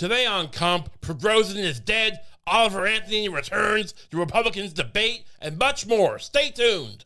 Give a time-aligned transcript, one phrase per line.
[0.00, 6.18] Today on Kump, Prigozhin is dead, Oliver Anthony returns, the Republicans debate, and much more.
[6.18, 7.04] Stay tuned.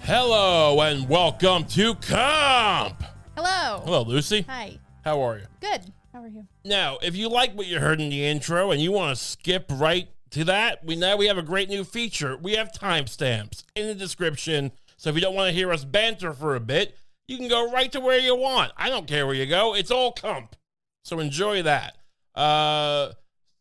[0.00, 3.11] Hello and welcome to Kump.
[3.44, 3.82] Hello.
[3.84, 4.42] Hello, Lucie.
[4.42, 4.78] Hi.
[5.04, 5.46] How are you?
[5.60, 5.92] Good.
[6.12, 6.46] How are you?
[6.64, 9.66] Now, if you like what you heard in the intro and you want to skip
[9.68, 12.36] right to that, we now we have a great new feature.
[12.36, 14.70] We have timestamps in the description.
[14.96, 17.68] So if you don't want to hear us banter for a bit, you can go
[17.68, 18.70] right to where you want.
[18.76, 19.74] I don't care where you go.
[19.74, 20.54] It's all Kump.
[21.02, 21.96] So enjoy that.
[22.36, 23.10] Uh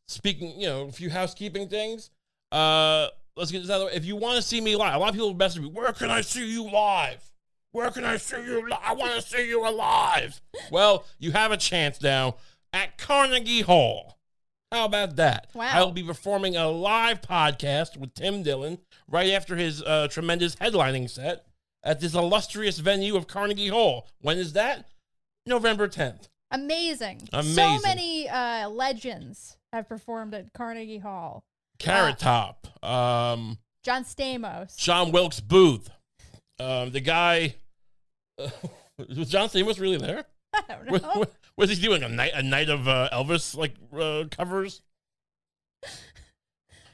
[0.08, 2.12] speaking, you know, a few housekeeping things.
[2.52, 3.94] Uh let's get this out of the way.
[3.94, 6.12] If you want to see me live, a lot of people message me, where can
[6.12, 7.31] I see you live?
[7.72, 8.66] Where can I see you?
[8.68, 10.42] Li- I want to see you alive.
[10.72, 12.36] well, you have a chance now
[12.74, 14.18] at Carnegie Hall.
[14.72, 15.48] How about that?
[15.54, 15.70] Wow.
[15.72, 20.56] I will be performing a live podcast with Tim Dillon right after his uh, tremendous
[20.56, 21.46] headlining set
[21.84, 24.08] at this illustrious venue of Carnegie Hall.
[24.22, 24.88] When is that?
[25.46, 26.30] November 10th.
[26.52, 27.28] Amazing.
[27.34, 27.56] Amazing.
[27.56, 31.44] So many uh, legends have performed at Carnegie Hall.
[31.80, 34.78] Carrot Top, um, John Stamos.
[34.78, 35.90] John Wilkes Booth,
[36.60, 37.56] um, the guy.
[39.18, 40.26] was John Stamos really there?
[40.54, 41.26] I don't Was, know.
[41.58, 44.82] was he doing a night a night of uh, Elvis like uh, covers?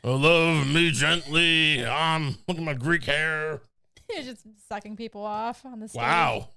[0.03, 1.83] Oh, love me gently.
[1.83, 3.61] Um, look at my Greek hair.
[4.09, 5.99] He's just sucking people off on the stage.
[5.99, 6.49] Wow.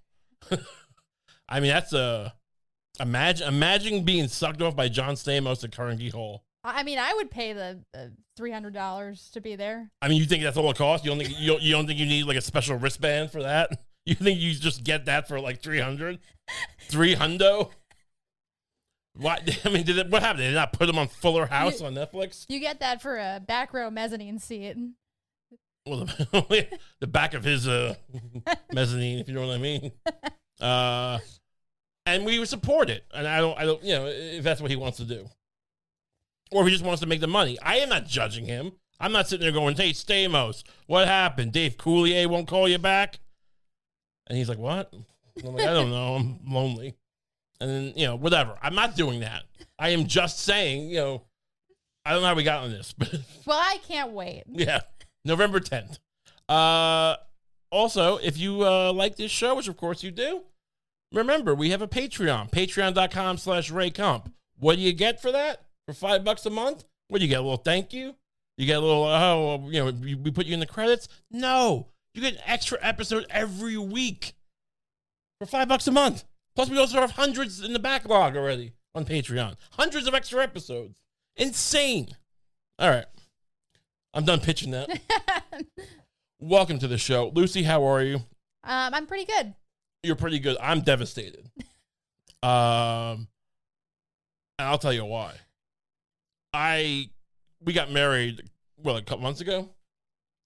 [1.49, 2.35] I mean, that's a
[3.01, 6.45] imagine imagine being sucked off by John Stamos at Carnegie Hall.
[6.63, 9.91] I I mean, I would pay the uh, three hundred dollars to be there.
[10.01, 11.05] I mean, you think that's all it costs?
[11.05, 13.43] You don't think you don't, you don't think you need like a special wristband for
[13.43, 13.71] that?
[14.07, 16.19] You think you just get that for like 300?
[16.89, 17.71] 3 hundo?
[19.15, 19.43] What?
[19.65, 20.41] I mean, did it, what happened?
[20.45, 22.47] Did they not put them on Fuller House You- on Netflix?
[22.49, 24.77] You get that for a back row mezzanine seat.
[25.87, 26.67] Well, the,
[27.01, 27.95] the back of his uh,
[28.73, 29.93] mezzanine, if you know what I mean.
[30.61, 31.19] Uh,
[32.07, 33.05] and we support it.
[33.15, 35.27] And I don't, I don't, you know, if that's what he wants to do,
[36.53, 37.59] or if he just wants to make the money.
[37.63, 38.73] I am not judging him.
[38.99, 41.53] I'm not sitting there going, "Hey, Stamos, what happened?
[41.53, 43.19] Dave Coulier won't call you back."
[44.31, 44.91] And he's like, "What?"
[45.45, 46.15] I'm like, "I don't know.
[46.15, 46.95] I'm lonely."
[47.61, 48.57] And then you know, whatever.
[48.63, 49.43] I'm not doing that.
[49.79, 51.23] I am just saying, you know,
[52.07, 53.13] I don't know how we got on this, but
[53.45, 54.45] Well, I can't wait.
[54.47, 54.81] yeah,
[55.25, 55.99] November 10th.
[56.49, 57.17] Uh,
[57.71, 60.43] also, if you uh, like this show, which of course you do,
[61.13, 64.33] remember we have a Patreon, patreon.com slash Ray raykump.
[64.59, 65.65] What do you get for that?
[65.87, 66.85] For five bucks a month?
[67.09, 67.41] What do you get?
[67.41, 68.15] A little thank you?
[68.57, 69.91] You get a little, oh, you know,
[70.23, 71.09] we put you in the credits?
[71.31, 71.89] No.
[72.15, 74.35] You get an extra episode every week
[75.39, 76.25] for five bucks a month.
[76.57, 79.55] Plus, we also have hundreds in the backlog already on Patreon.
[79.73, 80.95] Hundreds of extra episodes.
[81.37, 82.09] Insane.
[82.79, 83.07] All right.
[84.13, 85.01] I'm done pitching that.
[86.41, 87.31] Welcome to the show.
[87.35, 88.17] Lucie, how are you?
[88.65, 89.55] Um, I'm pretty good.
[90.03, 90.57] You're pretty good.
[90.61, 91.51] I'm devastated.
[92.43, 93.29] Um,
[94.59, 95.35] and I'll tell you why.
[96.55, 97.11] I
[97.63, 98.41] we got married
[98.79, 99.69] well a couple months ago,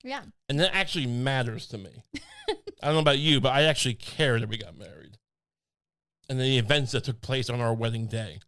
[0.03, 0.23] Yeah.
[0.49, 2.05] And that actually matters to me.
[2.83, 5.19] I don't know about you, but I actually care that we got married,
[6.29, 8.41] and the events that took place on our wedding day,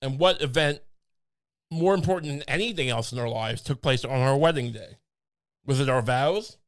[0.00, 0.80] and what event
[1.70, 4.98] more important than anything else in our lives took place on our wedding day?
[5.64, 6.58] Was it our vows?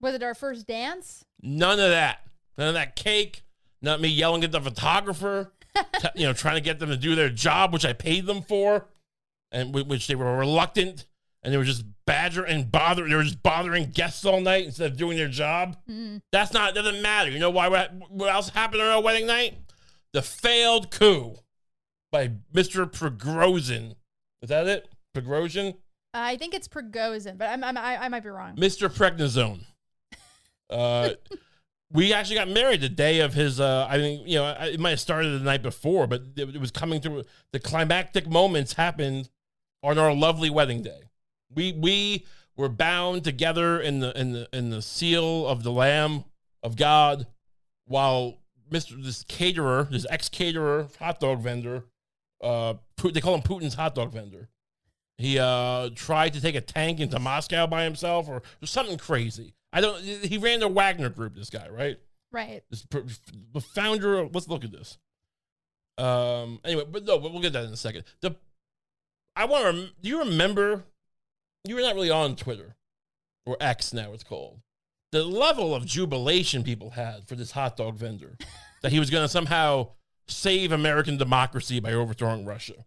[0.00, 1.24] Was it our first dance?
[1.40, 2.18] None of that.
[2.58, 3.42] None of that cake.
[3.80, 5.52] Not me yelling at the photographer.
[5.74, 8.42] t- you know, trying to get them to do their job, which I paid them
[8.42, 8.86] for,
[9.50, 11.06] and whi- which they were reluctant,
[11.44, 13.06] and they were just badger and bother.
[13.06, 15.76] They were just bothering guests all night instead of doing their job.
[15.88, 16.22] Mm.
[16.32, 16.70] That's not.
[16.70, 17.30] It Doesn't matter.
[17.30, 17.68] You know why?
[17.68, 17.92] What,
[18.28, 19.58] else happened on our wedding night?
[20.12, 21.36] The failed coup
[22.10, 22.90] by Mr.
[22.90, 23.94] Prigozhin.
[24.42, 24.88] Is that it?
[25.14, 25.76] Prigozhin.
[26.14, 28.56] I think it's Prigozhin, but I'm, I'm, I, I might be wrong.
[28.56, 28.88] Mr.
[28.88, 29.60] Pregnazone.
[30.70, 31.10] Uh,
[31.92, 33.60] we actually got married the day of his.
[33.60, 36.60] Uh, I mean, you know, it might have started the night before, but it, it
[36.60, 37.22] was coming through.
[37.52, 39.28] The climactic moments happened
[39.82, 41.10] on our lovely wedding day.
[41.54, 46.24] We we were bound together in the in the in the seal of the Lamb
[46.62, 47.26] of God,
[47.86, 48.38] while
[48.70, 51.84] Mister this caterer, this ex caterer, hot dog vendor,
[52.42, 54.48] uh, they call him Putin's hot dog vendor.
[55.18, 59.54] He uh tried to take a tank into Moscow by himself, or something crazy.
[59.72, 60.02] I don't.
[60.02, 61.34] He ran the Wagner Group.
[61.34, 61.98] This guy, right?
[62.32, 62.62] Right.
[62.70, 62.86] This
[63.52, 64.18] the founder.
[64.18, 64.98] Of, let's look at this.
[65.98, 66.60] Um.
[66.64, 68.04] Anyway, but no, but we'll get that in a second.
[68.20, 68.34] The
[69.36, 69.90] I want to.
[70.00, 70.84] Do you remember?
[71.64, 72.76] You were not really on Twitter,
[73.46, 74.60] or X now it's called.
[75.12, 78.36] The level of jubilation people had for this hot dog vendor.
[78.84, 79.88] that he was going to somehow
[80.28, 82.84] save American democracy by overthrowing Russia.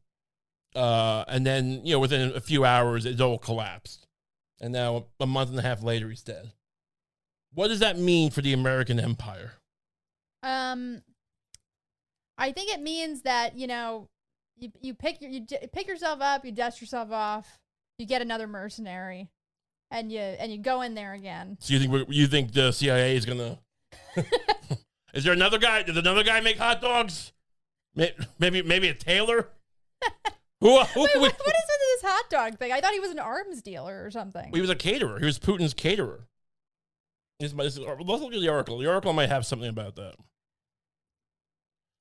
[0.75, 4.05] Uh, and then, you know, within a few hours, it all collapsed.
[4.61, 6.51] And now, a month and a half later, he's dead.
[7.51, 9.53] What does that mean for the American empire?
[10.43, 11.01] Um,
[12.37, 14.07] I think it means that you know,
[14.55, 17.57] you you pick your, you d- pick yourself up, you dust yourself off,
[17.97, 19.29] you get another mercenary,
[19.91, 21.57] and you and you go in there again.
[21.59, 23.59] So you think you think the CIA is gonna?
[25.13, 25.83] is there another guy?
[25.83, 27.33] Did another guy make hot dogs?
[27.95, 29.49] Maybe maybe a tailor.
[30.61, 32.71] who, who, Wait, what, what is with this hot dog thing?
[32.71, 34.51] I thought he was an arms dealer or something.
[34.53, 35.19] He was a caterer.
[35.19, 36.27] He was Putin's caterer.
[37.39, 38.77] This, this, let's look at the article.
[38.77, 40.15] The article might have something about that.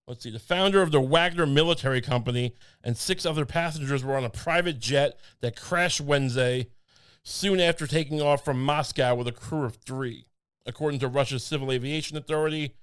[0.08, 0.30] Let's see.
[0.30, 2.54] The founder of the Wagner Military Company
[2.84, 6.68] and six other passengers were on a private jet that crashed Wednesday
[7.24, 10.26] soon after taking off from Moscow with a crew of three.
[10.64, 12.76] According to Russia's Civil Aviation Authority,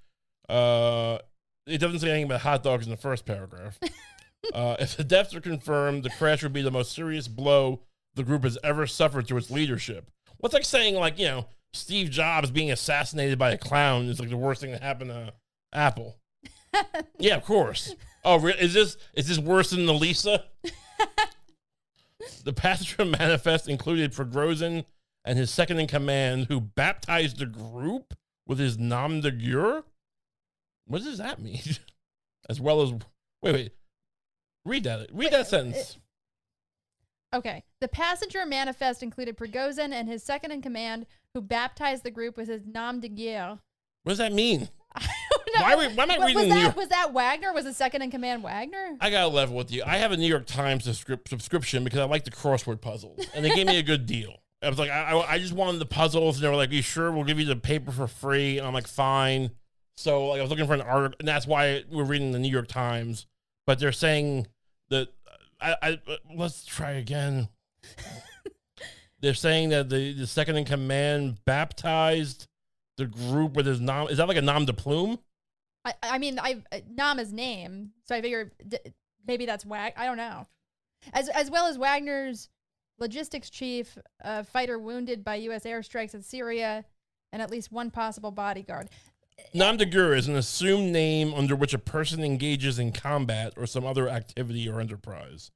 [0.50, 1.18] uh,
[1.66, 3.78] it doesn't say anything about hot dogs in the first paragraph.
[4.54, 7.80] uh, if the deaths are confirmed, the crash would be the most serious blow
[8.14, 10.10] the group has ever suffered to its leadership.
[10.38, 14.28] What's like saying, like, you know, Steve Jobs being assassinated by a clown is like
[14.28, 15.32] the worst thing that happened to
[15.72, 16.16] Apple.
[17.18, 17.94] Yeah, of course.
[18.24, 20.44] Oh, re- is this is this worse than the Lisa?
[22.44, 24.84] the passenger manifest included Prigozhin
[25.24, 28.14] and his second in command, who baptized the group
[28.46, 29.84] with his nom de guerre.
[30.86, 31.62] What does that mean?
[32.48, 32.92] As well as
[33.42, 33.72] wait, wait,
[34.66, 35.00] read that.
[35.00, 35.98] Read Wait, that sentence.
[37.34, 37.64] Okay.
[37.80, 42.48] The passenger manifest included Prigozhin and his second in command, who baptized the group with
[42.48, 43.58] his nom de guerre.
[44.02, 44.68] what does that mean?
[45.60, 47.52] Why why am I Wa- reading was that, was that Wagner?
[47.52, 48.96] Was the second in command Wagner?
[49.00, 49.82] I got to level with you.
[49.86, 53.54] I have a New York Times subscription because I like the crossword puzzles, and they
[53.54, 54.34] gave me a good deal.
[54.62, 56.82] I was like, I, I, I just wanted the puzzles, and they were like, "You
[56.82, 57.12] sure?
[57.12, 59.50] We'll give you the paper for free." And I'm like, "Fine."
[59.96, 62.50] So like, I was looking for an article, and that's why we're reading the New
[62.50, 63.26] York Times.
[63.66, 64.46] But they're saying
[64.90, 65.08] that
[65.60, 65.98] I, I
[66.34, 67.48] let's try again.
[69.20, 72.46] they're saying that the, the second in command baptized
[72.96, 74.08] the group with his nom.
[74.08, 75.18] Is that like a nom de plume?
[75.84, 78.78] I, I mean, I uh, Nam is name, so I figure d-
[79.26, 79.92] maybe that's Wag.
[79.96, 80.46] I don't know.
[81.12, 82.48] As as well as Wagner's
[82.98, 85.64] logistics chief, a fighter wounded by U.S.
[85.64, 86.84] airstrikes in Syria,
[87.32, 88.88] and at least one possible bodyguard.
[89.52, 93.66] Nom de guerre is an assumed name under which a person engages in combat or
[93.66, 95.50] some other activity or enterprise.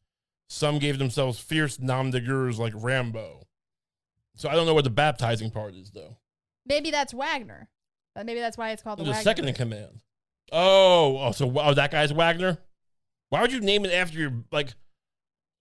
[0.49, 3.47] Some gave themselves fierce nom de like Rambo.
[4.35, 6.17] So I don't know what the baptizing part is, though.
[6.67, 7.69] Maybe that's Wagner.
[8.15, 10.01] Uh, maybe that's why it's called the, The second in command.
[10.53, 12.59] Oh, oh, so oh, that guy's Wagner.
[13.31, 14.75] Why would you name it after your like?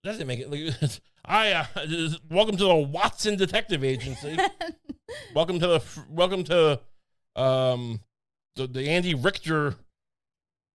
[0.02, 0.50] Doesn't make it.
[0.50, 0.74] Like,
[1.24, 1.66] I uh,
[2.30, 4.38] welcome to the Watson Detective Agency.
[5.34, 6.80] welcome to the welcome to
[7.36, 8.00] um
[8.56, 9.74] the, the Andy Richter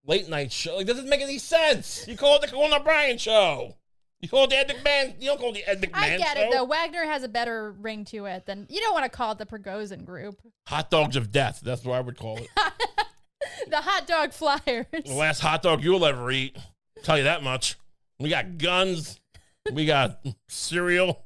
[0.05, 0.75] late night show.
[0.75, 2.07] Like, doesn't make any sense.
[2.07, 3.77] You call it the Conan O'Brien show.
[4.19, 5.15] You call it the Ed McMahon.
[5.19, 6.43] You don't call it the Ed McMahon I get show.
[6.43, 6.65] it though.
[6.65, 9.45] Wagner has a better ring to it than you don't want to call it the
[9.45, 10.39] Prigozhin group.
[10.67, 11.61] Hot dogs of death.
[11.63, 12.47] That's what I would call it.
[13.69, 14.85] the hot dog flyers.
[15.05, 16.57] the last hot dog you'll ever eat.
[17.03, 17.77] Tell you that much.
[18.19, 19.19] We got guns.
[19.71, 21.25] We got cereal.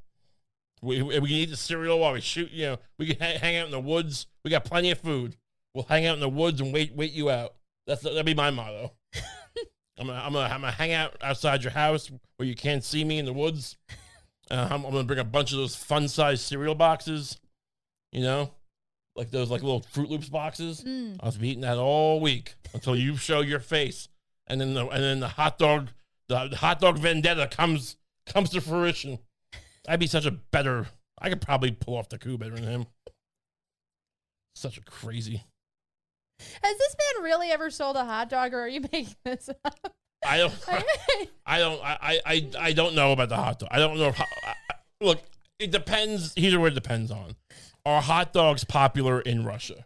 [0.82, 2.52] We, we can eat the cereal while we shoot.
[2.52, 4.28] You know, we can hang, hang out in the woods.
[4.44, 5.36] We got plenty of food.
[5.74, 7.54] We'll hang out in the woods and wait wait you out.
[7.86, 8.94] That's that'd be my motto.
[10.00, 13.04] I'm gonna, I'm gonna I'm gonna hang out outside your house where you can't see
[13.04, 13.78] me in the woods.
[14.50, 17.40] Uh, I'm, I'm gonna bring a bunch of those fun sized cereal boxes.
[18.12, 18.52] You know,
[19.18, 20.84] like those like little Froot Loops boxes.
[20.84, 21.18] Mm.
[21.20, 24.08] I was eating that all week until you show your face,
[24.46, 25.90] and then the and then the hot dog,
[26.28, 29.20] the, the hot dog vendetta comes comes to fruition.
[29.88, 30.88] I'd be such a better.
[31.20, 32.86] I could probably pull off the coup better than him.
[34.56, 35.44] Such a crazy.
[36.40, 39.96] Has this man really ever sold a hot dog, or are you making this up?
[40.26, 40.54] I don't.
[41.46, 41.82] I don't.
[41.84, 43.70] I, I I don't know about the hot dog.
[43.72, 44.10] I don't know.
[44.10, 44.56] If, I,
[45.02, 45.22] look,
[45.60, 46.34] it depends.
[46.36, 47.36] Here's what it depends on.
[47.88, 49.86] Are hot dogs popular in Russia?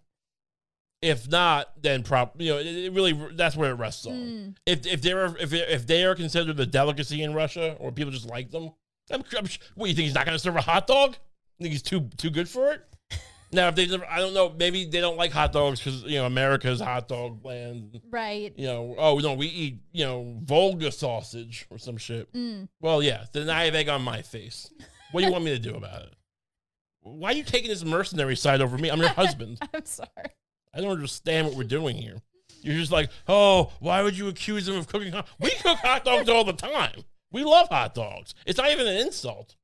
[1.01, 2.39] If not, then prop.
[2.39, 4.13] You know, it, it really that's where it rests on.
[4.13, 4.55] Mm.
[4.65, 8.11] If if they're if they- if they are considered a delicacy in Russia, or people
[8.11, 8.71] just like them,
[9.11, 11.15] I'm, I'm, what you think he's not going to serve a hot dog?
[11.59, 12.81] think he's too too good for it?
[13.53, 16.25] Now, if they, I don't know, maybe they don't like hot dogs because you know
[16.25, 17.99] America's hot dog land.
[18.09, 18.53] right.
[18.55, 22.31] You know, oh no, we eat you know Volga sausage or some shit.
[22.31, 22.69] Mm.
[22.79, 24.71] Well, yeah, then I have egg on my face.
[25.11, 26.13] What do you want me to do about it?
[27.01, 28.89] Why are you taking this mercenary side over me?
[28.89, 29.59] I'm your husband.
[29.73, 30.09] I'm sorry.
[30.73, 32.17] I don't understand what we're doing here.
[32.61, 35.27] You're just like, oh, why would you accuse him of cooking hot?
[35.39, 37.03] We cook hot dogs all the time.
[37.31, 38.35] We love hot dogs.
[38.45, 39.55] It's not even an insult.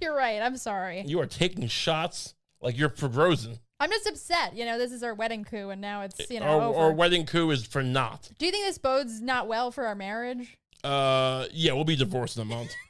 [0.00, 0.42] You're right.
[0.42, 1.02] I'm sorry.
[1.06, 3.58] You are taking shots like you're Prigozhin.
[3.80, 4.56] I'm just upset.
[4.56, 6.78] You know, this is our wedding coup, and now it's you know Our, over.
[6.80, 8.28] our wedding coup is for naught.
[8.38, 10.58] Do you think this bodes not well for our marriage?
[10.82, 12.74] Uh, yeah, we'll be divorced in a month.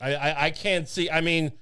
[0.00, 1.10] I, I, I can't see.
[1.10, 1.52] I mean,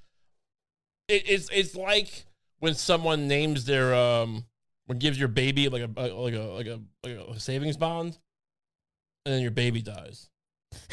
[1.09, 2.25] it, it's it's like
[2.59, 4.45] when someone names their um,
[4.87, 8.19] when gives your baby like a like a like a like a savings bond,
[9.25, 10.29] and then your baby dies.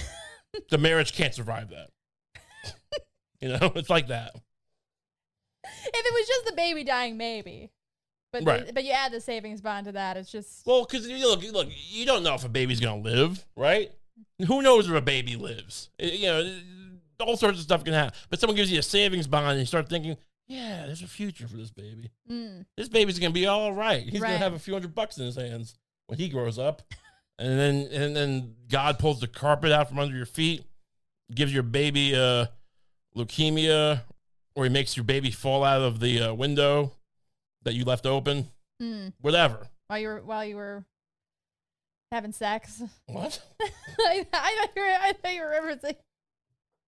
[0.69, 1.89] the marriage can't survive that.
[3.41, 4.35] you know, it's like that.
[5.65, 7.71] If it was just the baby dying, maybe.
[8.31, 8.65] But Right.
[8.65, 11.43] the, but you add the savings bond to that, it's just Well, because you look,
[11.51, 13.91] look, you don't know if a baby's gonna live, right?
[14.47, 15.89] Who knows if a baby lives?
[16.00, 16.59] You know,
[17.20, 18.13] all sorts of stuff can happen.
[18.29, 20.17] But someone gives you a savings bond, and you start thinking,
[20.48, 22.12] yeah, there's a future for this baby.
[22.29, 24.03] mm, This baby's gonna be all right.
[24.03, 25.75] He's gonna have a few hundred bucks in his hands
[26.08, 26.82] when he grows up,
[27.39, 30.63] and then and then God pulls the carpet out from under your feet,
[31.34, 32.48] gives your baby uh,
[33.15, 34.01] leukemia,
[34.55, 36.91] or he makes your baby fall out of the uh, window
[37.63, 38.48] that you left open.
[38.82, 39.67] mm, Whatever.
[39.88, 40.84] while you were while you were
[42.12, 42.82] having sex.
[43.08, 43.41] What?
[43.62, 45.96] I, I thought you were I thought you were referencing.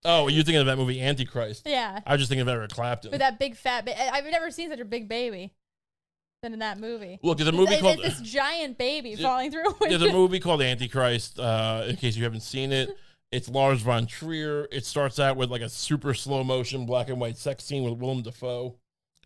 [0.04, 1.62] Oh, you're thinking of that movie Antichrist.
[1.66, 3.10] Yeah, I was just thinking of Eric Clapton.
[3.10, 3.84] with that big fat.
[3.84, 5.52] Ba- I've never seen such a big baby
[6.42, 7.18] than in that movie.
[7.22, 10.02] Look, there's a movie it's, called it's this giant baby Yeah, falling through a there's
[10.02, 11.38] a movie called Antichrist.
[11.38, 12.90] Uh, in case you haven't seen it,
[13.32, 14.68] it's Lars von Trier.
[14.70, 17.94] It starts out with like a super slow motion black and white sex scene with
[17.98, 18.76] Willem Dafoe,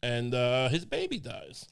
[0.02, 1.66] and uh, his baby dies.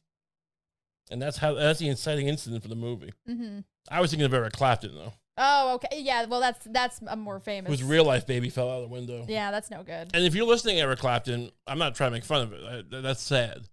[1.10, 3.12] And that's how that's the inciting incident for the movie.
[3.28, 3.60] Mm-hmm.
[3.90, 6.00] I was thinking of Eric Clapton though, Oh, okay.
[6.00, 7.71] Yeah, well, that's that's a more famous.
[7.71, 9.25] whose real life baby fell out of the window.
[9.28, 10.11] Yeah, that's no good.
[10.12, 12.61] And if you're listening, Eric Clapton, I'm not trying to make fun of it.
[12.92, 13.68] I, that's sad.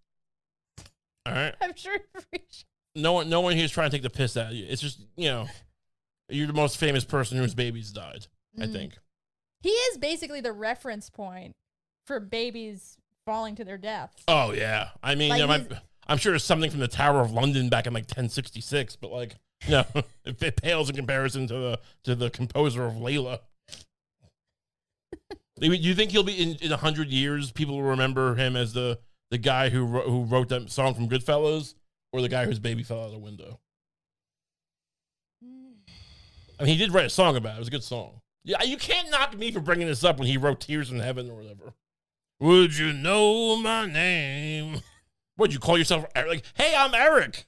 [1.25, 1.55] All right.
[1.61, 1.97] I'm sure.
[2.95, 4.65] no one no one here's trying to take the piss out of you.
[4.69, 5.47] It's just, you know,
[6.29, 8.27] you're the most famous person whose baby's died,
[8.59, 8.71] I Mm.
[8.73, 8.97] think.
[9.61, 11.55] He is basically the reference point
[12.05, 14.21] for babies falling to their deaths.
[14.27, 14.89] Oh yeah.
[15.01, 17.69] I mean, Like you know, my- I'm sure it's something from the Tower of London
[17.69, 19.37] back in like 1066, but like
[19.69, 19.85] no,
[20.25, 23.39] it, it pales in comparison to the to the composer of Layla.
[25.59, 27.51] Do you think he'll be in in a hundred years?
[27.51, 28.99] People will remember him as the
[29.31, 31.73] the guy who wrote, who wrote that song from Goodfellas,
[32.11, 33.59] or the guy whose baby fell out of the window.
[36.59, 37.55] I mean, he did write a song about it.
[37.57, 38.21] It was a good song.
[38.43, 41.29] Yeah, you can't knock me for bringing this up when he wrote "Tears in Heaven"
[41.29, 41.73] or whatever.
[42.39, 44.81] Would you know my name?
[45.37, 46.29] Would you call yourself Eric?
[46.29, 47.45] Like, hey, I'm Eric.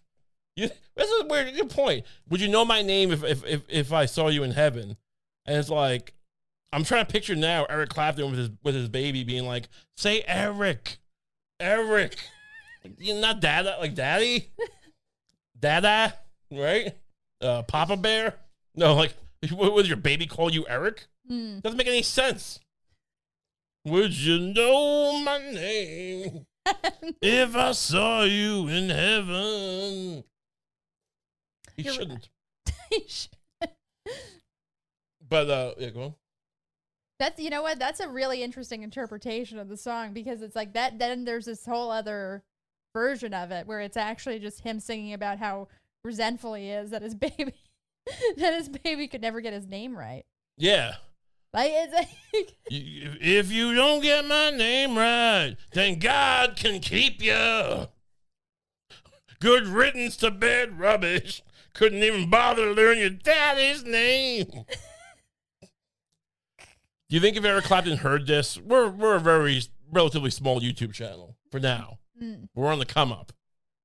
[0.58, 2.04] You, this is a weird good point.
[2.30, 4.98] Would you know my name if, if if if I saw you in heaven?
[5.46, 6.14] And it's like,
[6.74, 10.24] I'm trying to picture now Eric Clapton with his with his baby being like, say
[10.28, 10.98] Eric,
[11.60, 12.16] Eric,
[12.98, 14.50] you're not Dada like Daddy,
[15.60, 16.16] Dada,
[16.52, 16.98] right?
[17.40, 18.34] Uh, Papa Bear.
[18.76, 19.14] No, like,
[19.52, 21.06] what would your baby call you Eric?
[21.32, 21.62] Mm.
[21.62, 22.60] Doesn't make any sense.
[23.86, 26.48] Would you know my name
[27.22, 30.24] if I saw you in heaven?
[31.78, 32.30] He You're- shouldn't.
[35.30, 36.16] But uh yeah, go on.
[37.20, 37.80] That's you know what?
[37.80, 41.00] That's a really interesting interpretation of the song because it's like that.
[41.00, 42.44] Then there's this whole other
[42.94, 45.68] version of it where it's actually just him singing about how
[46.04, 47.54] resentful he is that his baby
[48.38, 50.24] that his baby could never get his name right.
[50.58, 50.96] Yeah.
[51.54, 57.22] Like it's like You- If you don't get my name right, then God can keep
[57.22, 57.88] you.
[59.40, 61.44] Good riddance to bed rubbish.
[61.78, 64.46] Couldn't even bother to learn your daddy's name.
[65.62, 65.68] Do
[67.10, 71.38] you think if Eric Clapton heard this, we're we're a very relatively small YouTube channel
[71.52, 72.00] for now.
[72.20, 72.50] Mm.
[72.56, 73.32] We're on the come up.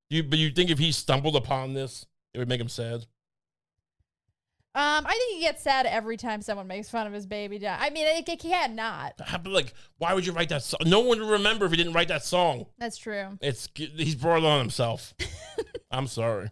[0.08, 3.04] You but you think if he stumbled upon this, it would make him sad?
[4.75, 7.58] Um, I think he gets sad every time someone makes fun of his baby.
[7.58, 7.76] die.
[7.78, 9.12] I mean, it, it can't not.
[9.18, 10.80] But, Like, why would you write that song?
[10.87, 12.64] No one would remember if he didn't write that song.
[12.78, 13.37] That's true.
[13.42, 15.12] It's he's brought it on himself.
[15.90, 16.49] I'm sorry.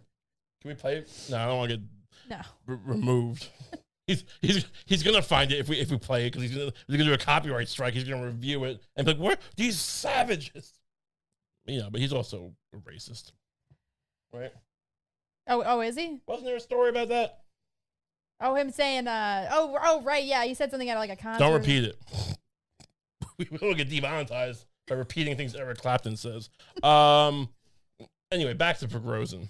[0.61, 1.09] Can we play it?
[1.29, 1.85] No, I don't want to get
[2.29, 2.75] No.
[2.87, 3.47] removed.
[4.07, 6.71] he's he's he's gonna find it if we if we play it because he's gonna
[6.87, 7.93] he's gonna do a copyright strike.
[7.93, 10.73] He's gonna review it and be like, "What these savages?"
[11.67, 13.31] Know, but he's also a racist,
[14.33, 14.51] right?
[15.47, 16.19] Oh, oh, is he?
[16.27, 17.43] Wasn't there a story about that?
[18.41, 21.39] Oh, him saying, uh, oh, oh, right, yeah, he said something at like a concert.
[21.39, 21.97] Don't repeat it.
[23.37, 26.49] we will get demonetized by repeating things Eric Clapton says.
[26.83, 27.49] Um.
[28.31, 29.49] Anyway, back to Progrosin.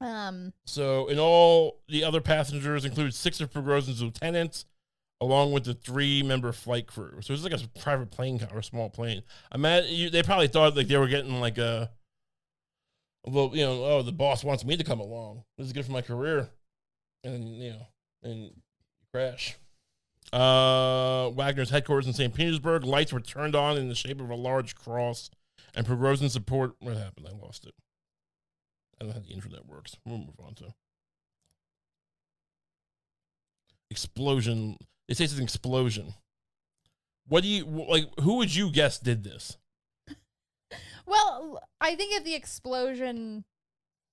[0.00, 4.64] Um, So, in all, the other passengers include six of Progrosin's lieutenants,
[5.20, 7.20] along with the three-member flight crew.
[7.20, 9.22] So it's like a private plane or a small plane.
[9.50, 11.90] I mean, they probably thought like they were getting like a,
[13.26, 15.44] little, you know, oh, the boss wants me to come along.
[15.56, 16.50] This is good for my career,
[17.24, 17.86] and you know,
[18.22, 18.50] and
[19.12, 19.56] crash.
[20.32, 22.34] Uh, Wagner's headquarters in St.
[22.34, 22.84] Petersburg.
[22.84, 25.30] Lights were turned on in the shape of a large cross,
[25.74, 26.74] And Prigozhin support.
[26.80, 27.26] What happened?
[27.28, 27.74] I lost it.
[28.98, 29.96] I don't know how the internet works.
[30.04, 30.74] We'll move on to
[33.90, 34.76] explosion.
[35.08, 36.14] They say it's an explosion.
[37.28, 38.08] What do you like?
[38.20, 39.56] Who would you guess did this?
[41.08, 43.44] Well, I think if the explosion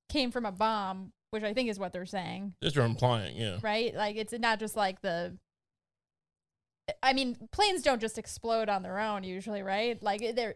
[0.09, 3.57] came from a bomb, which I think is what they're saying, This they're implying, yeah.
[3.63, 3.95] right?
[3.95, 5.35] Like it's not just like the.
[7.01, 10.01] I mean, planes don't just explode on their own usually, right?
[10.03, 10.53] Like they're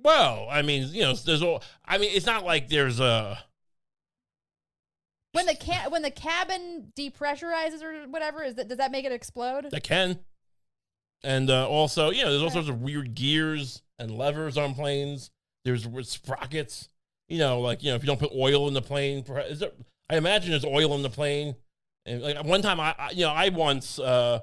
[0.00, 1.62] Well, I mean, you know, there's all.
[1.84, 3.38] I mean, it's not like there's a.
[5.32, 8.42] when the ca- when the cabin depressurizes or whatever.
[8.42, 9.70] Is that does that make it explode?
[9.70, 10.20] that can.
[11.24, 15.30] And uh, also, you know, there's all sorts of weird gears and levers on planes.
[15.64, 16.88] There's sprockets.
[17.28, 19.72] You know, like you know, if you don't put oil in the plane, is there,
[20.08, 21.56] I imagine there's oil in the plane.
[22.06, 24.40] And like one time, I, I you know, I once uh,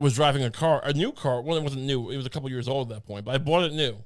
[0.00, 1.42] was driving a car, a new car.
[1.42, 3.24] Well, it wasn't new; it was a couple years old at that point.
[3.26, 3.98] But I bought it new,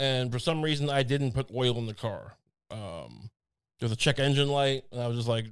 [0.00, 2.36] and for some reason, I didn't put oil in the car.
[2.70, 3.30] Um,
[3.82, 5.46] there was a check engine light, and I was just like,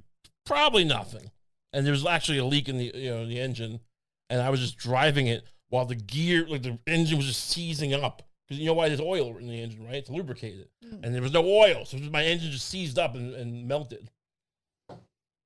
[0.45, 1.29] probably nothing.
[1.73, 3.81] And there was actually a leak in the you know the engine,
[4.29, 7.93] and I was just driving it while the gear, like the engine, was just seizing
[7.93, 8.21] up.
[8.47, 9.95] Because you know why there's oil in the engine, right?
[9.95, 11.03] It's lubricated, Mm.
[11.03, 14.09] and there was no oil, so my engine just seized up and, and melted,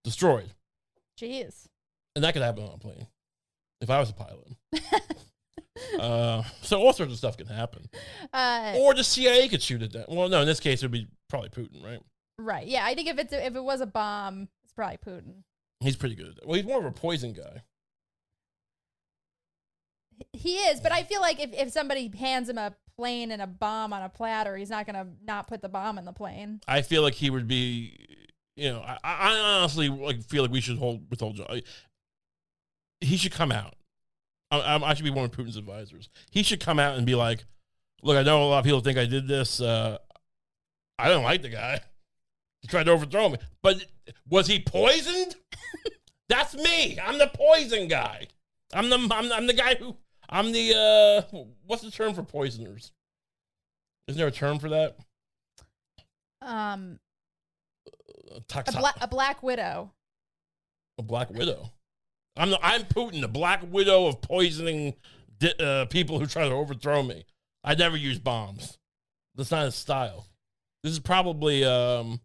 [0.03, 0.51] destroyed.
[1.19, 1.67] Jeez.
[2.15, 3.07] And that could happen on a plane
[3.81, 4.47] if I was a pilot.
[5.99, 7.87] uh, so all sorts of stuff can happen,
[8.33, 10.05] Uh, or the CIA could shoot it down.
[10.07, 11.99] Well, no, in this case, it would be probably Putin, right?
[12.39, 12.67] Right.
[12.67, 15.43] Yeah, I think if it's a, if it was a bomb, it's probably Putin.
[15.81, 16.39] He's pretty good.
[16.45, 17.63] Well, he's more of a poison guy.
[20.31, 23.47] He is, but I feel like if, if somebody hands him a plane and a
[23.47, 26.61] bomb on a platter, he's not gonna not put the bomb in the plane.
[26.67, 27.97] I feel like he would be,
[28.55, 31.41] you know, I, I honestly like feel like we should hold withhold.
[33.01, 33.75] He should come out.
[34.51, 36.09] I, I- I should be one of Putin's advisors.
[36.31, 37.43] He should come out and be like,
[38.01, 39.59] "Look, I know a lot of people think I did this.
[39.59, 39.97] Uh,
[40.97, 41.81] I don't like the guy.
[42.65, 43.77] He tried to overthrow me, but
[44.27, 45.35] was he poisoned?
[46.29, 46.97] That's me.
[46.99, 48.25] I'm the poison guy.
[48.73, 49.95] I'm the I'm, I'm the guy who
[50.27, 50.73] I'm the
[51.31, 52.91] uh, what's the term for poisoners?
[54.07, 54.97] Isn't there a term for that?
[56.41, 56.97] Um,
[58.31, 59.91] Uh, a, bla- a black widow.
[60.97, 61.71] A Black Widow.
[62.35, 64.95] I'm the, I'm Putin, the Black Widow of poisoning
[65.37, 67.25] di- uh, people who try to overthrow me.
[67.63, 68.79] I never use bombs.
[69.35, 70.25] That's not his style.
[70.83, 72.21] This is probably, um,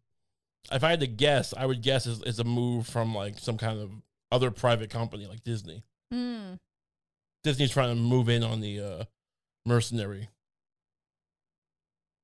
[0.70, 3.56] if I had to guess, I would guess it's, it's a move from like some
[3.56, 3.90] kind of
[4.32, 5.82] other private company like Disney.
[6.12, 6.58] Mm.
[7.42, 9.04] Disney's trying to move in on the uh,
[9.66, 10.28] mercenary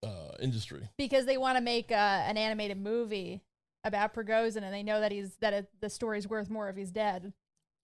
[0.02, 0.88] uh, industry.
[0.98, 3.42] Because they want to make uh, an animated movie
[3.84, 6.90] about Prigozhin, and they know that he's that it, the story's worth more if he's
[6.90, 7.32] dead.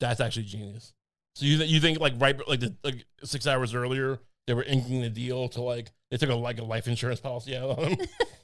[0.01, 0.93] That's actually genius.
[1.35, 4.65] So you th- you think like right like the like six hours earlier they were
[4.65, 7.85] inking the deal to like they took a like a life insurance policy out on
[7.85, 7.99] him,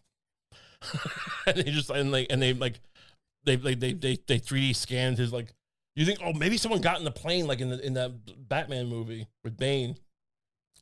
[1.46, 2.80] and they just and they and they like
[3.44, 5.52] they they they they they three D scanned his like.
[5.96, 8.86] You think oh maybe someone got in the plane like in the in that Batman
[8.86, 9.96] movie with Bane.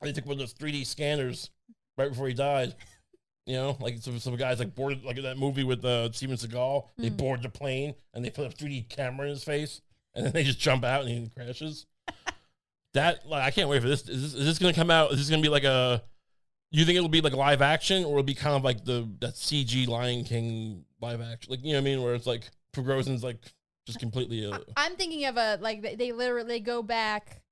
[0.02, 1.50] They took one of those three D scanners
[1.96, 2.74] right before he died.
[3.46, 6.36] You know, like some, some guys like boarded like in that movie with uh, Steven
[6.36, 6.88] Seagal.
[6.98, 7.16] They Mm.
[7.16, 9.80] board the plane and they put a 3D camera in his face,
[10.14, 11.86] and then they just jump out and he crashes.
[12.94, 14.08] that like I can't wait for this.
[14.08, 15.12] Is this, is this going to come out?
[15.12, 16.02] Is this going to be like a?
[16.70, 19.34] You think it'll be like live action, or it'll be kind of like the that
[19.34, 23.22] CG Lion King live action, like you know what I mean, where it's like Prigozhin's
[23.22, 23.38] like
[23.86, 24.44] just completely.
[24.44, 27.42] Uh, I'm thinking of a like they, they literally go back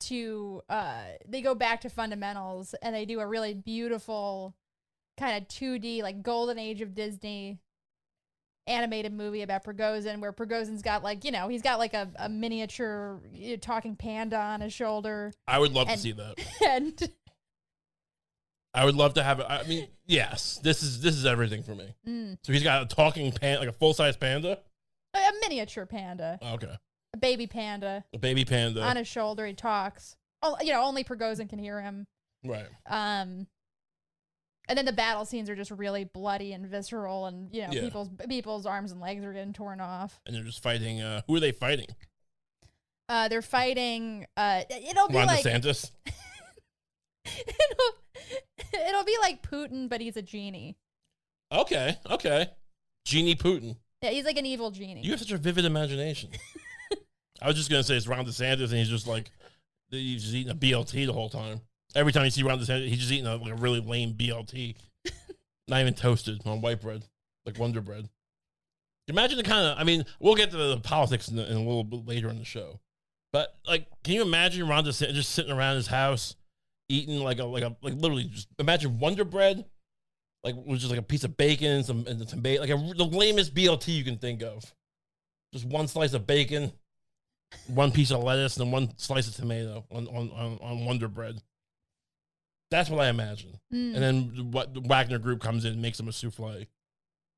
[0.00, 4.54] to uh they go back to fundamentals and they do a really beautiful
[5.16, 7.60] kind of 2D like golden age of Disney
[8.66, 12.28] animated movie about Prigozhin where Prigozhin's got like you know he's got like a, a
[12.28, 16.34] miniature you know, talking panda on his shoulder I would love and- to see that.
[16.68, 17.10] and
[18.74, 19.46] I would love to have it.
[19.48, 21.94] I mean, yes, this is this is everything for me.
[22.08, 24.58] mm, So he's got a talking pan, like a full size panda.
[25.14, 26.74] a miniature panda Okay,
[27.12, 28.82] a baby panda a baby panda.
[28.82, 32.06] on his shoulder he talks oh you know only Prigozhin can hear him
[32.44, 32.66] right.
[32.86, 33.46] Um,
[34.68, 37.80] and then the battle scenes are just really bloody and visceral, and you know Yeah.
[37.82, 40.18] people's people's arms and legs are getting torn off.
[40.24, 41.00] And they're just fighting.
[41.02, 41.88] Uh, who are they fighting?
[43.08, 44.24] Uh, they're fighting.
[44.36, 45.90] Uh, it'll be Ron like DeSantis.
[47.24, 47.94] it'll,
[48.88, 50.76] it'll be like Putin, but he's a genie.
[51.52, 52.50] Okay, okay.
[53.04, 53.76] Genie Putin.
[54.00, 55.02] Yeah, he's like an evil genie.
[55.02, 56.30] You have such a vivid imagination.
[57.42, 59.30] I was just gonna say it's Ron DeSantis, and he's just like
[59.90, 61.60] he's just eating a BLT the whole time.
[61.94, 64.76] Every time you see Ron DeSantis, he's just eating a, like a really lame BLT,
[65.68, 67.04] not even toasted on white bread,
[67.44, 68.08] like Wonder Bread.
[69.08, 69.78] Imagine the kind of.
[69.78, 72.38] I mean, we'll get to the politics in, the, in a little bit later in
[72.38, 72.80] the show,
[73.32, 76.36] but like, can you imagine Ron DeSantis just sitting around his house,
[76.88, 79.64] eating like a like a like literally just imagine Wonder Bread,
[80.44, 82.94] like which is like a piece of bacon and some and some bacon, like a,
[82.96, 84.62] the lamest BLT you can think of.
[85.52, 86.72] Just one slice of bacon,
[87.66, 91.40] one piece of lettuce, and one slice of tomato on on on, on Wonder Bread.
[92.70, 93.58] That's what I imagine.
[93.72, 93.94] Mm.
[93.94, 96.66] And then what the Wagner Group comes in, and makes them a souffle,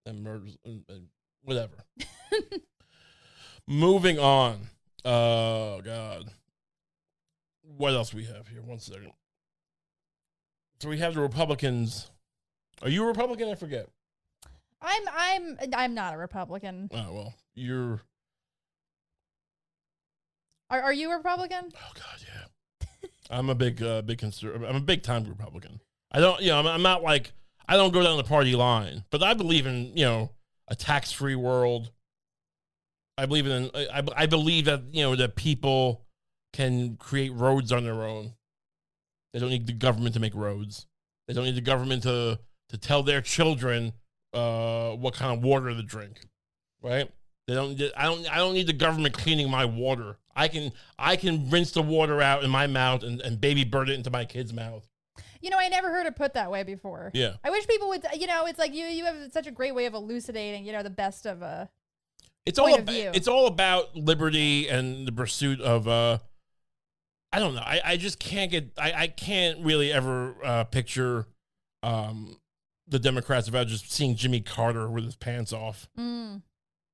[0.07, 1.09] and murders, and, and
[1.43, 1.75] whatever.
[3.67, 4.69] Moving on.
[5.05, 6.31] Oh God.
[7.63, 8.63] What else we have here?
[8.63, 9.13] One second.
[10.81, 12.11] So we have the Republicans.
[12.83, 13.49] Are you a Republican?
[13.49, 13.89] I forget.
[14.83, 16.91] I'm I'm I'm not a Republican.
[16.93, 18.03] Oh well, you're.
[20.71, 21.73] Are are you a Republican?
[21.75, 22.45] Oh God, yeah.
[23.31, 24.69] I'm a big, uh, big conservative.
[24.69, 25.81] I'm a big time Republican.
[26.13, 27.33] I don't, you know, I'm, I'm not like
[27.67, 30.31] I don't go down the party line, but I believe in you know
[30.69, 31.91] a tax free world.
[33.17, 36.03] I believe in I, I believe that you know that people
[36.53, 38.35] can create roads on their own.
[39.35, 40.87] They don't need the government to make roads.
[41.27, 43.93] They don't need the government to to tell their children
[44.33, 46.21] uh, what kind of water to drink,
[46.81, 47.11] right?
[47.49, 47.79] They don't.
[47.97, 48.33] I don't.
[48.33, 50.19] I don't need the government cleaning my water.
[50.37, 50.71] I can.
[50.99, 54.11] I can rinse the water out in my mouth and, and baby bird it into
[54.11, 54.89] my kid's mouth.
[55.41, 57.11] You know, I never heard it put that way before.
[57.13, 57.35] Yeah.
[57.43, 58.07] I wish people would.
[58.17, 60.65] You know, it's like you you have such a great way of elucidating.
[60.65, 61.67] You know, the best of uh
[62.47, 62.73] It's all.
[62.73, 63.11] Of About, view.
[63.13, 65.89] it's all about liberty and the pursuit of.
[65.89, 66.19] uh
[67.35, 67.63] I don't know.
[67.63, 68.71] I, I just can't get.
[68.79, 71.27] I, I can't really ever uh, picture
[71.83, 72.37] um
[72.87, 75.89] the Democrats without just seeing Jimmy Carter with his pants off.
[75.99, 76.43] Mm.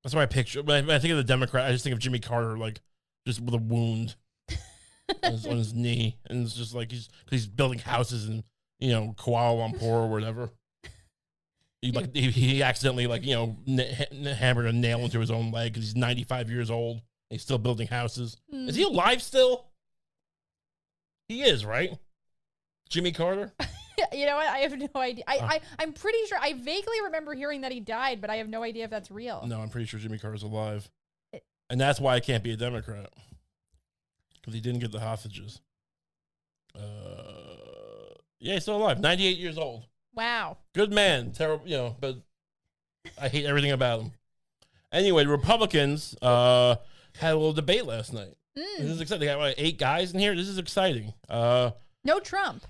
[0.02, 0.62] That's I picture.
[0.62, 2.80] When I, when I think of the Democrat, I just think of Jimmy Carter like
[3.26, 4.16] just with a wound
[5.22, 8.42] on, his, on his knee, and it's just like he's he's building houses in
[8.78, 10.48] you know Kuala Lumpur or whatever.
[11.82, 15.50] He like he, he accidentally like you know n- hammered a nail into his own
[15.50, 17.02] leg because he's ninety five years old.
[17.28, 18.38] He's still building houses.
[18.50, 19.66] Is he alive still?
[21.30, 21.90] He is, right?
[22.88, 23.52] Jimmy Carter.
[24.12, 24.48] you know what?
[24.48, 25.22] I have no idea.
[25.28, 25.46] I, Uh.
[25.46, 26.38] I I'm pretty sure.
[26.40, 29.44] I vaguely remember hearing that he died, but I have no idea if that's real.
[29.46, 30.90] No, I'm pretty sure Jimmy Carter's alive,
[31.32, 33.10] It- and that's why I can't be a Democrat
[34.40, 35.60] because he didn't get the hostages.
[36.74, 38.98] Uh, yeah, he's still alive.
[38.98, 39.84] 98 years old.
[40.14, 40.56] Wow.
[40.74, 41.30] Good man.
[41.30, 42.16] Terrible, you know, but
[43.20, 44.12] I hate everything about him.
[44.90, 46.74] Anyway, Republicans uh,
[47.20, 48.34] had a little debate last night.
[48.54, 48.84] This Mm.
[48.90, 49.20] is exciting.
[49.20, 50.34] They got what, eight guys in here.
[50.34, 51.14] This is exciting.
[51.28, 51.70] Uh,
[52.04, 52.66] No Trump.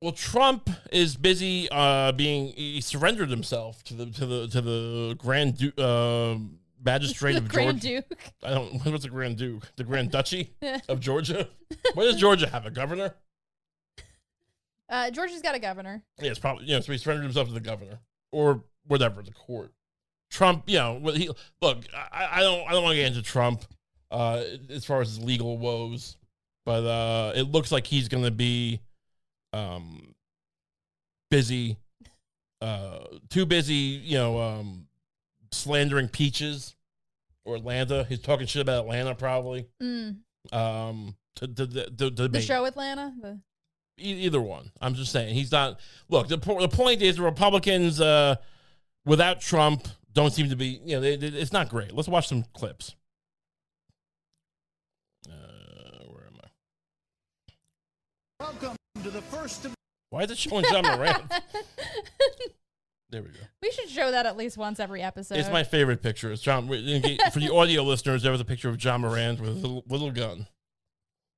[0.00, 2.48] well, Trump is busy uh, being.
[2.52, 5.74] He surrendered himself to the to the to the Grand Duke.
[5.78, 6.36] uh,
[6.84, 8.04] Magistrate the of Grand Georgia.
[8.08, 8.18] Duke.
[8.42, 8.72] I don't.
[8.84, 9.70] What's the Grand Duke?
[9.76, 10.54] The Grand Duchy
[10.88, 11.48] of Georgia.
[11.94, 12.66] what does Georgia have?
[12.66, 13.14] A governor?
[14.88, 16.02] Uh, Georgia's got a governor.
[16.20, 16.80] Yeah, it's probably you know.
[16.80, 18.00] So he surrendered himself to the governor
[18.32, 19.72] or whatever the court.
[20.30, 21.78] Trump, you know, he look.
[21.94, 22.66] I, I don't.
[22.68, 23.64] I don't want to get into Trump
[24.12, 26.16] uh, as far as his legal woes,
[26.64, 28.80] but uh, it looks like he's going to be
[29.52, 30.14] um,
[31.30, 31.76] busy,
[32.60, 32.98] uh,
[33.30, 33.74] too busy.
[33.74, 34.86] You know, um,
[35.50, 36.74] slandering peaches
[37.44, 38.04] or Atlanta.
[38.08, 39.66] He's talking shit about Atlanta probably.
[39.82, 40.18] Mm.
[40.52, 43.12] Um, to to, to, to, The show Atlanta.
[43.20, 43.40] The
[44.00, 44.70] E- either one.
[44.80, 45.78] I'm just saying he's not.
[46.08, 48.36] Look, the po- the point is the Republicans uh,
[49.04, 50.80] without Trump don't seem to be.
[50.84, 51.92] You know, they, they- it's not great.
[51.92, 52.94] Let's watch some clips.
[55.28, 56.48] Uh, where am I?
[58.42, 58.74] Welcome
[59.04, 59.74] to the first of
[60.10, 61.22] Why is it showing John Moran?
[63.10, 63.40] There we go.
[63.60, 65.36] we should show that at least once every episode.
[65.36, 66.32] It's my favorite picture.
[66.32, 66.66] It's John.
[66.66, 70.10] For the audio listeners, there was a picture of John Moran with a little, little
[70.10, 70.46] gun.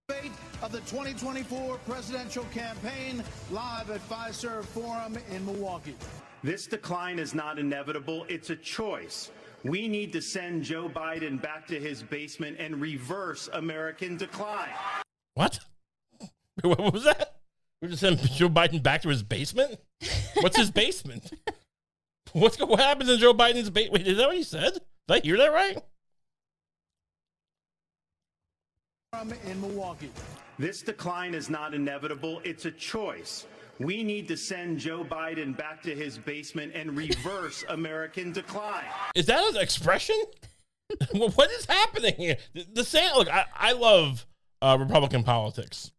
[0.09, 0.31] debate
[0.63, 5.97] of the 2024 presidential campaign live at Fiserv Forum in Milwaukee.
[6.45, 9.33] This decline is not inevitable, it's a choice.
[9.65, 14.71] We need to send Joe Biden back to his basement and reverse American decline.
[15.35, 15.59] What?
[16.69, 17.37] What was that?
[17.83, 19.79] We're just sending Joe Biden back to his basement.
[20.41, 21.31] What's his basement?
[22.33, 23.93] What's what happens in Joe Biden's basement?
[23.93, 24.73] Wait, is that what he said?
[24.73, 25.79] Did I hear that right?
[29.13, 30.11] Forum in Milwaukee.
[30.59, 33.47] This decline is not inevitable, it's a choice.
[33.79, 38.85] We need to send Joe Biden back to his basement and reverse American decline.
[39.15, 40.17] Is that an expression?
[41.13, 42.37] What is happening here?
[42.55, 44.27] The, the San- look, I, I love
[44.63, 45.91] uh, Republican politics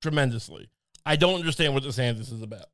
[0.00, 0.68] tremendously.
[1.04, 2.66] I don't understand what the DeSantis is about.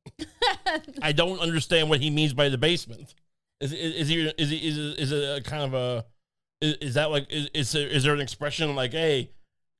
[1.01, 3.13] I don't understand what he means by the basement.
[3.61, 6.05] Is is, is he is he is it, is it a kind of a
[6.61, 9.29] is, is that like is is there, is there an expression like hey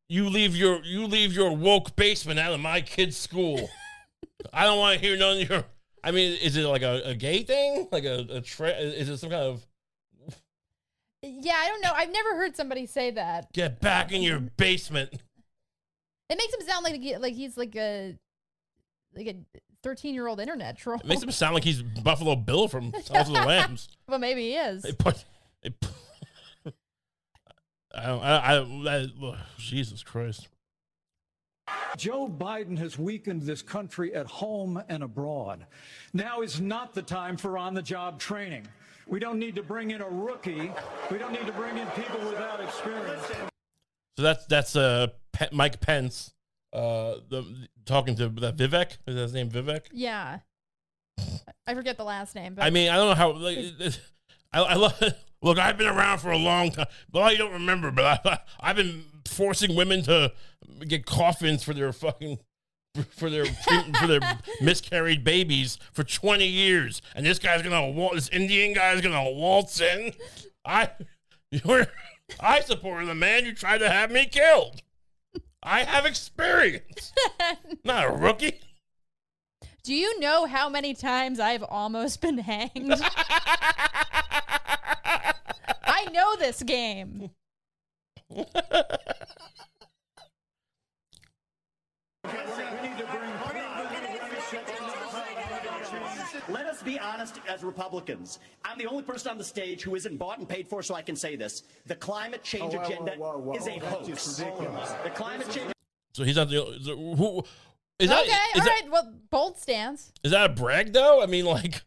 [0.08, 3.70] you leave your you leave your woke basement out of my kid's school?
[4.54, 5.66] I don't want to hear none of your.
[6.04, 7.88] I mean, is it like a, a gay thing?
[7.92, 9.66] Like a, a tra- is it some kind of
[11.24, 11.92] yeah, I don't know.
[11.96, 13.52] I've never heard somebody say that.
[13.54, 15.10] get back in your basement?
[16.30, 18.18] It makes him sound like he, like he's like a
[19.16, 19.36] like a
[19.84, 21.00] 13 year old internet troll.
[21.00, 23.90] It makes him sound like he's Buffalo Bill from Silence of the Lambs.
[24.08, 24.82] well, maybe he is.
[24.82, 25.26] They put,
[25.62, 25.92] they put
[27.96, 30.48] I don't, I, I, I, ugh, Jesus Christ.
[31.96, 35.66] Joe Biden has weakened this country at home and abroad.
[36.14, 38.68] Now is not the time for on the job training.
[39.08, 40.72] We don't need to bring in a rookie.
[41.12, 43.53] We don't need to bring in people without experience.
[44.18, 46.34] So that's that's uh Pe- Mike Pence,
[46.72, 48.98] uh, the talking to that Vivek.
[49.08, 49.88] Is that his name Vivek?
[49.92, 50.40] Yeah.
[51.68, 53.32] I forget the last name, but I mean, I don't know how.
[53.34, 53.58] Like,
[54.52, 55.02] I, I love.
[55.42, 56.86] Look, I've been around for a long time.
[57.12, 60.32] Well, you don't remember, but I, I've been forcing women to
[60.88, 62.40] get coffins for their fucking
[63.10, 64.20] for their for their
[64.62, 68.16] miscarried babies for twenty years, and this guy's gonna waltz.
[68.16, 70.14] This Indian guy's gonna waltz in.
[70.66, 70.92] I,
[71.52, 71.88] you're,
[72.40, 74.82] I supported the man who tried to have me killed.
[75.62, 77.14] I have experience,
[77.86, 78.60] not a rookie.
[79.84, 82.72] do you know how many times I've almost been hanged?
[85.86, 87.30] I know this game.
[96.50, 98.40] Let us be honest as Republicans.
[98.66, 101.02] I'm the only person on the stage who isn't bought and paid for, so I
[101.02, 101.64] can say this.
[101.86, 103.86] The climate change Oh, whoa, agenda whoa, whoa, is a whoa.
[103.88, 104.08] hoax.
[104.08, 104.92] That's ridiculous.
[105.04, 105.72] The climate change
[106.14, 107.44] So he's not the is it- who.
[108.00, 108.92] Is that, okay, is all that- right.
[108.92, 110.12] Well, bold stance.
[110.24, 111.22] Is that a brag though?
[111.24, 111.82] I mean, like,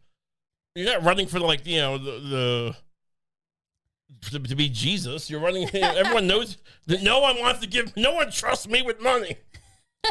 [0.74, 2.76] you're not running for like you know the, the
[4.30, 5.28] to, to be Jesus.
[5.28, 5.68] You're running.
[5.74, 7.94] everyone knows that no one wants to give.
[7.96, 9.36] No one trusts me with money.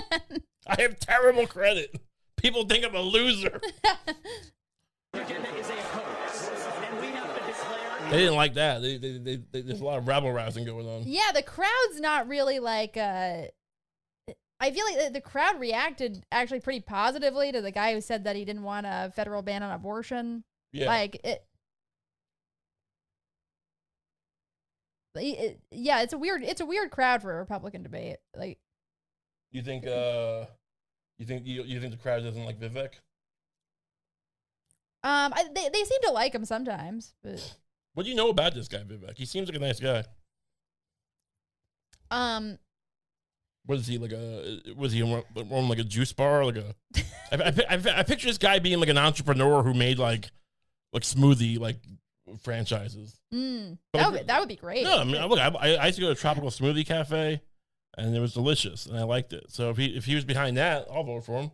[0.68, 1.96] I have terrible credit.
[2.46, 3.60] People think I'm a loser.
[5.16, 6.48] agenda is a hoax.
[6.92, 8.84] And we have to declare They didn't like that.
[8.84, 11.06] They, they, they, they, there's a lot of rabble rousing going on.
[11.08, 12.98] Yeah, the crowd's not really like.
[12.98, 13.46] uh
[14.60, 18.26] I feel like the- the crowd reacted actually pretty positively to the guy who said
[18.26, 20.44] that he didn't want a federal ban on abortion.
[20.72, 20.86] Yeah.
[20.86, 21.46] Like it-
[25.72, 28.18] yeah, it's a weird it's a weird crowd for a Republican debate.
[28.36, 28.60] Like
[29.52, 29.88] you think?
[29.88, 30.46] Uh,
[31.18, 32.94] you think you, you think the crowd doesn't like Vivek?
[35.04, 37.56] um I, they they seem to like him sometimes, but
[37.94, 39.18] What do you know about this guy, Vivek?
[39.18, 40.04] He seems like a nice guy.
[42.12, 42.58] um
[43.66, 44.60] What is he like a?
[44.76, 45.24] Was he on
[45.70, 46.46] like a juice bar?
[46.46, 46.76] Like a?
[47.32, 50.30] I, I, I, I picture this guy being like an entrepreneur who made like
[50.94, 51.78] like smoothie like
[52.42, 53.20] franchises.
[53.34, 54.84] mm, that would that would be great.
[54.84, 57.42] No, I mean, look, I, I I used to go to Tropical Smoothie Cafe,
[57.98, 59.46] and it was delicious, and I liked it.
[59.50, 61.52] So if he if he was behind that, I'll vote for him.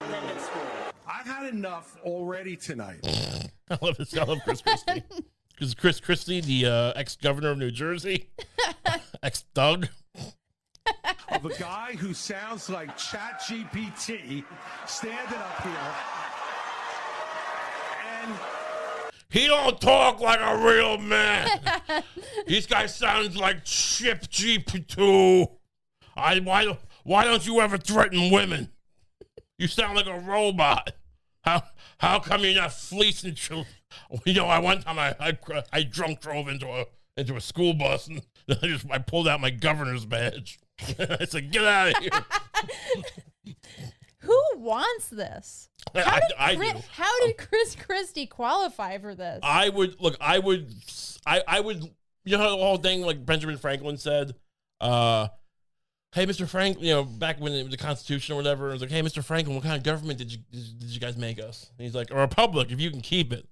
[0.00, 3.00] I've had enough already tonight.
[3.70, 4.16] I love this.
[4.16, 5.02] I love Chris Christie.
[5.60, 8.30] Because Chris Christie, the uh, ex governor of New Jersey,
[9.22, 9.88] ex Doug.
[11.28, 14.42] of a guy who sounds like ChatGPT
[14.86, 15.94] standing up here.
[18.22, 18.34] And
[19.30, 21.48] He don't talk like a real man.
[22.46, 25.48] this guy sounds like Chip GP2.
[26.16, 28.70] I why don't- why don't you ever threaten women?
[29.58, 30.92] You sound like a robot.
[31.44, 31.62] How
[31.98, 33.66] how come you're not fleecing children?
[34.24, 35.36] You know, I one time I, I
[35.72, 36.84] I drunk drove into a
[37.16, 40.60] into a school bus and I just I pulled out my governor's badge.
[40.96, 43.54] I said, "Get out of here!"
[44.20, 45.69] Who wants this?
[45.94, 49.40] How did, I Chris, how did Chris Christie qualify for this?
[49.42, 50.16] I would look.
[50.20, 50.72] I would.
[51.26, 51.82] I I would.
[52.24, 54.34] You know the whole thing like Benjamin Franklin said.
[54.80, 55.28] Uh,
[56.12, 56.48] hey, Mr.
[56.48, 56.80] Frank.
[56.80, 59.24] You know, back when it was the Constitution or whatever, it was like, hey, Mr.
[59.24, 61.70] Franklin, what kind of government did you did you guys make us?
[61.78, 63.48] And he's like, a republic if you can keep it.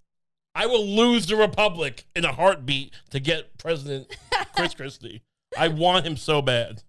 [0.54, 4.14] I will lose the republic in a heartbeat to get President
[4.56, 5.22] Chris Christie.
[5.56, 6.82] I want him so bad.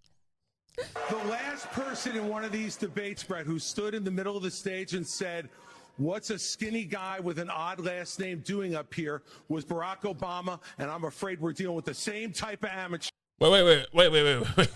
[1.09, 4.43] The last person in one of these debates, Brett, who stood in the middle of
[4.43, 5.49] the stage and said,
[5.97, 10.61] What's a skinny guy with an odd last name doing up here was Barack Obama,
[10.77, 13.09] and I'm afraid we're dealing with the same type of amateur.
[13.41, 14.23] Wait, wait, wait, wait, wait,
[14.57, 14.57] wait,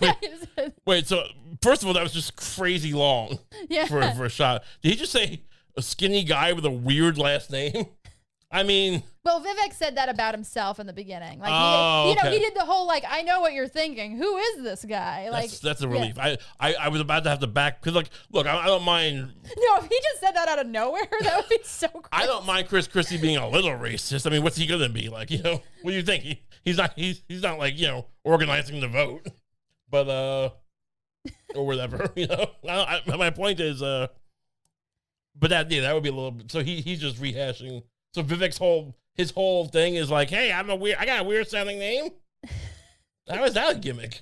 [0.56, 0.72] wait.
[0.86, 1.24] Wait, so
[1.62, 3.38] first of all, that was just crazy long
[3.68, 3.86] Yeah.
[3.86, 4.64] for, for a shot.
[4.82, 5.42] Did he just say
[5.76, 7.86] a skinny guy with a weird last name?
[8.54, 11.40] I mean, Well, Vivek said that about himself in the beginning.
[11.40, 12.38] Like, Oh, he, you know, okay.
[12.38, 14.16] he did the whole like, I know what you're thinking.
[14.16, 15.28] Who is this guy?
[15.28, 15.92] Like, that's that's a yeah.
[15.92, 16.18] relief.
[16.20, 18.84] I, I I was about to have to back because like, look, I, I don't
[18.84, 19.16] mind.
[19.16, 21.88] No, if he just said that out of nowhere, that would be so.
[21.88, 22.08] Crazy.
[22.12, 24.24] I don't mind Chris Christie being a little racist.
[24.24, 25.32] I mean, what's he gonna be like?
[25.32, 26.22] You know, what do you think?
[26.22, 29.26] He, he's not he's he's not like you know organizing the vote,
[29.90, 30.50] but uh,
[31.56, 32.08] or whatever.
[32.14, 34.06] You know, I, I, my point is uh,
[35.34, 36.38] but that yeah, that would be a little.
[36.46, 37.82] So he he's just rehashing.
[38.14, 40.98] So Vivek's whole his whole thing is like, hey, I'm a weird.
[40.98, 42.10] I got a weird sounding name.
[43.28, 44.20] How is that a gimmick?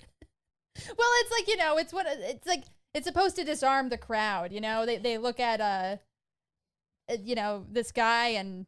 [0.76, 2.64] Well, it's like you know, it's what it's like.
[2.94, 4.52] it's supposed to disarm the crowd.
[4.52, 5.96] You know, they they look at uh,
[7.10, 8.66] uh, you know, this guy and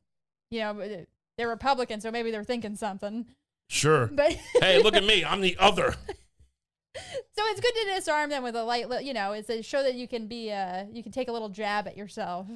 [0.51, 1.05] you know uh,
[1.39, 3.27] they're Republican, so maybe they're thinking something.
[3.69, 4.07] Sure.
[4.13, 5.25] But hey, look at me.
[5.25, 5.95] I'm the other.
[6.97, 9.95] so it's good to disarm them with a light, you know, it's a show that
[9.95, 12.47] you can be uh, you can take a little jab at yourself.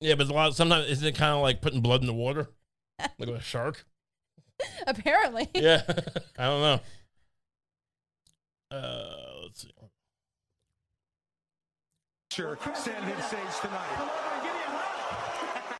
[0.00, 0.54] Yeah, but a lot.
[0.54, 2.48] Sometimes isn't it kind of like putting blood in the water,
[2.98, 3.86] like with a shark?
[4.86, 5.48] Apparently.
[5.54, 5.82] Yeah,
[6.38, 6.80] I don't know.
[8.70, 9.70] Uh, let's see.
[12.32, 14.10] Sure, standing stage tonight.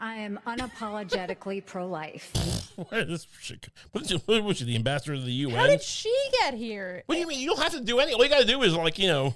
[0.00, 2.32] I am unapologetically pro life.
[2.76, 3.68] Where is this shit?
[3.92, 5.54] What is she, what was she, the ambassador of the UN?
[5.54, 7.02] How did she get here?
[7.06, 7.40] what do you mean?
[7.40, 8.12] You don't have to do any.
[8.12, 9.34] All you got to do is like you know.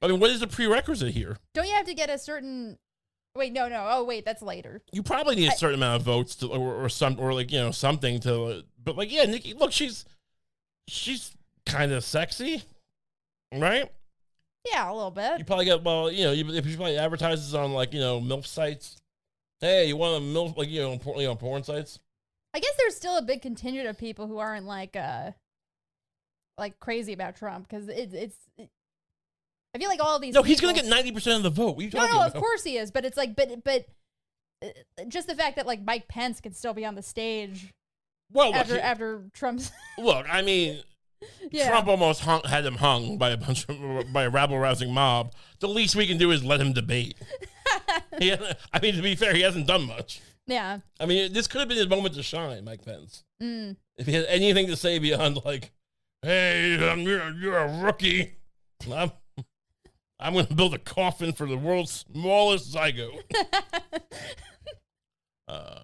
[0.00, 1.36] I mean, what is the prerequisite here?
[1.54, 2.78] Don't you have to get a certain?
[3.34, 3.86] Wait, no, no.
[3.88, 4.82] Oh, wait, that's later.
[4.92, 7.58] You probably need a certain amount of votes to, or, or some, or like you
[7.58, 8.64] know something to.
[8.82, 10.04] But like, yeah, Nikki, look, she's
[10.88, 11.36] she's
[11.66, 12.62] kind of sexy,
[13.54, 13.90] right?
[14.70, 15.38] Yeah, a little bit.
[15.38, 18.20] You probably get well, you know, you, if she probably advertises on like you know
[18.20, 18.96] milf sites.
[19.60, 21.98] Hey, you want a milf like you know, importantly on porn sites?
[22.54, 25.32] I guess there's still a big contingent of people who aren't like uh
[26.56, 28.36] like crazy about Trump because it, it's.
[29.74, 30.34] I feel like all these.
[30.34, 31.76] No, he's gonna get ninety percent of the vote.
[31.76, 32.34] What are you No, talking no, about?
[32.34, 33.86] of course he is, but it's like, but but
[34.62, 34.68] uh,
[35.08, 37.72] just the fact that like Mike Pence could still be on the stage
[38.32, 39.70] Well, look, after he- after Trump's.
[39.98, 40.82] look, I mean,
[41.50, 41.68] yeah.
[41.68, 45.32] Trump almost hung, had him hung by a bunch of by a rabble rousing mob.
[45.60, 47.14] The least we can do is let him debate.
[48.18, 50.20] he, I mean, to be fair, he hasn't done much.
[50.46, 50.78] Yeah.
[50.98, 53.22] I mean, this could have been his moment to shine, Mike Pence.
[53.42, 53.76] Mm.
[53.98, 55.72] If he had anything to say beyond like,
[56.22, 58.32] "Hey, um, you're you're a rookie,"
[58.90, 59.12] I'm
[60.20, 63.22] I'm going to build a coffin for the world's smallest zygote.
[65.48, 65.80] uh,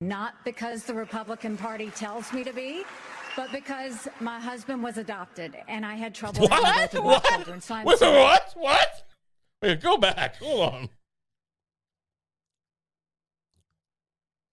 [0.00, 2.84] Not because the Republican Party tells me to be,
[3.34, 6.92] but because my husband was adopted and I had trouble having what?
[6.92, 7.24] both of What?
[7.24, 7.60] children.
[7.60, 8.18] So Wait, sorry.
[8.18, 8.52] what?
[8.56, 9.06] What?
[9.62, 10.36] Wait, go back.
[10.36, 10.88] Hold on.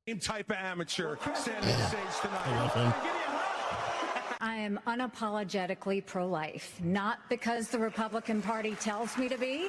[0.08, 3.13] Same type of amateur standing stage I tonight.
[4.44, 4.80] Love him.
[4.88, 9.68] I am unapologetically pro life, not because the Republican Party tells me to be,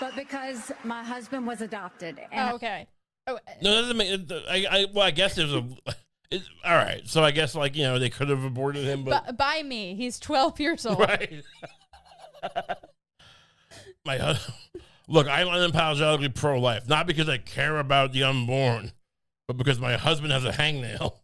[0.00, 2.20] but because my husband was adopted.
[2.30, 2.86] And Oh, okay.
[3.26, 4.46] Oh, uh, No, that doesn't make.
[4.48, 5.66] I, I, well, I guess there's a.
[6.30, 9.26] It, all right, so I guess like you know they could have aborted him, but
[9.26, 10.98] bu- by me, he's 12 years old.
[10.98, 11.42] right.
[14.06, 14.50] My hus-
[15.08, 18.92] look, I'm unapologetically pro-life, not because I care about the unborn,
[19.46, 21.16] but because my husband has a hangnail.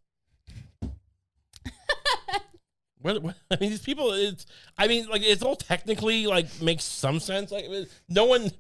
[3.01, 4.13] What, what, I mean, these people.
[4.13, 4.47] It's.
[4.77, 7.51] I mean, like it's all technically like makes some sense.
[7.51, 7.67] Like
[8.09, 8.51] no one,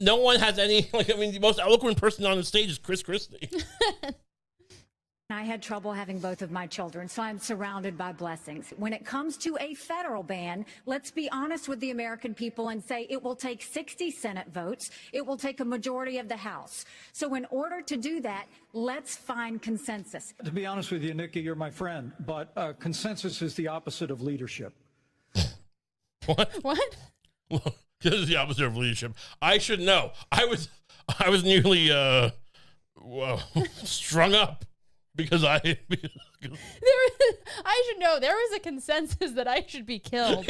[0.00, 0.88] no one has any.
[0.92, 3.50] Like I mean, the most eloquent person on the stage is Chris Christie.
[5.32, 8.72] I had trouble having both of my children, so I'm surrounded by blessings.
[8.76, 12.82] When it comes to a federal ban, let's be honest with the American people and
[12.82, 14.90] say it will take 60 Senate votes.
[15.12, 16.84] It will take a majority of the House.
[17.12, 20.34] So in order to do that, let's find consensus.
[20.44, 24.10] To be honest with you, Nikki, you're my friend, but uh, consensus is the opposite
[24.10, 24.74] of leadership.
[26.26, 26.50] what?
[26.62, 26.96] What?
[27.50, 29.12] Well, this is the opposite of leadership.
[29.42, 30.12] I should know.
[30.30, 30.70] I was
[31.18, 32.30] I was nearly uh
[32.98, 33.42] well,
[33.84, 34.64] strung up
[35.14, 39.86] because I because, There was, I should know there was a consensus that I should
[39.86, 40.46] be killed.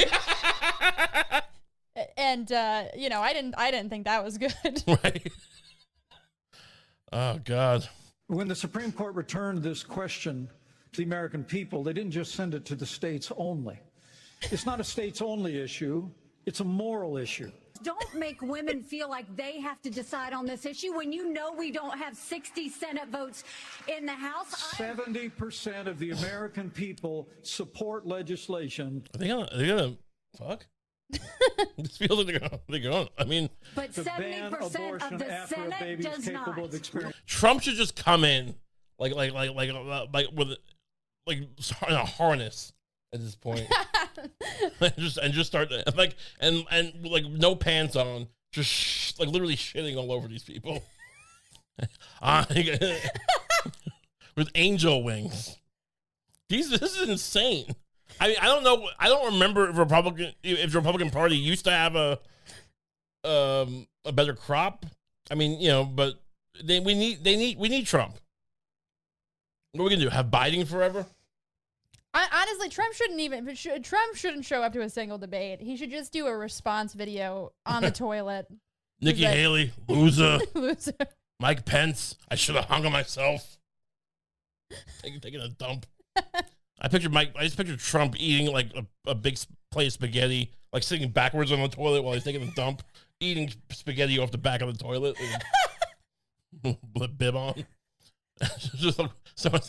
[2.17, 4.83] and uh, you know, I didn't I didn't think that was good.
[4.87, 5.31] right.
[7.11, 7.87] Oh God.
[8.27, 10.49] When the Supreme Court returned this question
[10.93, 13.79] to the American people, they didn't just send it to the states only.
[14.43, 16.09] It's not a states only issue,
[16.45, 17.51] it's a moral issue.
[17.81, 21.51] Don't make women feel like they have to decide on this issue when you know
[21.51, 23.43] we don't have 60 Senate votes
[23.87, 24.73] in the House.
[24.75, 29.97] 70% of the American people support legislation Are they gonna are they gonna
[30.37, 30.67] fuck?
[31.77, 36.29] this feels like they're gonna they're gonna I mean But 70% of the Senate does
[36.29, 36.57] not.
[37.25, 38.55] Trump should just come in
[38.99, 40.55] like like like like uh, like with
[41.27, 42.73] like in a harness
[43.13, 43.67] at this point.
[44.81, 49.29] and just and just start like and and like no pants on, just sh- like
[49.29, 50.83] literally shitting all over these people.
[54.35, 55.57] With angel wings.
[56.49, 57.75] These this is insane.
[58.19, 58.87] I mean, I don't know.
[58.99, 62.19] I don't remember if Republican if the Republican Party used to have a
[63.23, 64.85] um a better crop.
[65.31, 66.15] I mean, you know, but
[66.63, 68.15] they we need they need we need Trump.
[69.71, 70.09] What are we gonna do?
[70.09, 71.05] Have Biden forever?
[72.13, 75.61] I, honestly, Trump shouldn't even should, Trump shouldn't show up to a single debate.
[75.61, 78.47] He should just do a response video on the toilet.
[79.01, 80.39] Nikki Haley, loser.
[80.53, 80.93] Loser.
[81.39, 83.57] Mike Pence, I should have hung on myself.
[85.01, 85.85] Taking, taking a dump.
[86.15, 87.33] I pictured Mike.
[87.37, 89.37] I just pictured Trump eating like a, a big
[89.71, 92.83] plate of spaghetti, like sitting backwards on the toilet while he's taking a dump,
[93.19, 95.17] eating spaghetti off the back of the toilet
[96.63, 97.65] with bib on.
[98.75, 99.61] just like someone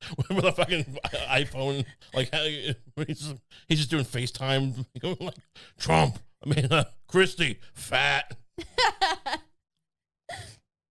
[0.28, 0.84] with a fucking
[1.28, 1.84] iPhone,
[2.14, 2.32] like
[3.06, 3.34] he's just,
[3.68, 4.86] he's just doing FaceTime,
[5.20, 5.34] like
[5.78, 6.18] Trump.
[6.44, 8.36] I mean, uh, Christie, fat.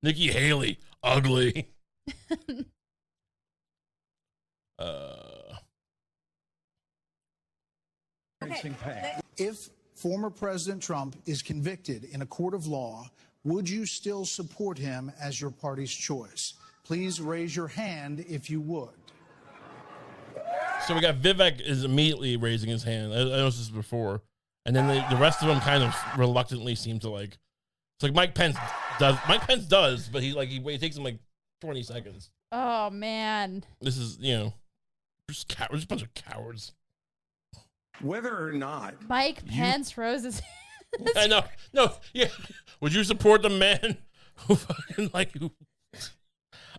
[0.03, 1.70] Nikki Haley, ugly.
[4.80, 5.55] uh,
[9.38, 13.10] If former President Trump is convicted in a court of law,
[13.43, 16.53] would you still support him as your party's choice?
[16.88, 18.88] Please raise your hand if you would.
[20.85, 23.13] so we got Vivek is immediately raising his hand.
[23.13, 24.21] I, I noticed this before,
[24.65, 27.38] and then the, the rest of them kind of reluctantly seem to like.
[27.97, 28.55] It's like Mike Pence
[28.99, 29.17] does.
[29.27, 31.19] Mike Pence does, but he like he, it takes him like
[31.59, 32.29] twenty seconds.
[32.53, 33.65] Oh man.
[33.81, 34.53] This is you know,
[35.29, 36.71] just cowards, just a bunch of cowards.
[37.99, 40.41] Whether or not Mike Pence roses.
[41.17, 41.43] I know.
[41.73, 42.29] No, yeah.
[42.79, 43.97] Would you support the man
[44.35, 45.51] who fucking like who?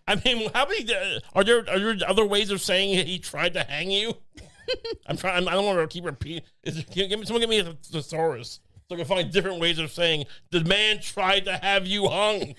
[0.09, 1.59] I mean, how many uh, are there?
[1.59, 4.15] Are there other ways of saying he tried to hang you?
[5.07, 5.47] I'm trying.
[5.47, 6.41] I don't want to keep repeating.
[6.63, 9.91] Is give me someone give me a thesaurus so I can find different ways of
[9.91, 12.55] saying the man tried to have you hung.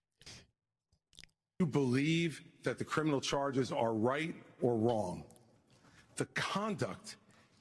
[1.58, 5.24] you believe that the criminal charges are right or wrong,
[6.16, 7.16] the conduct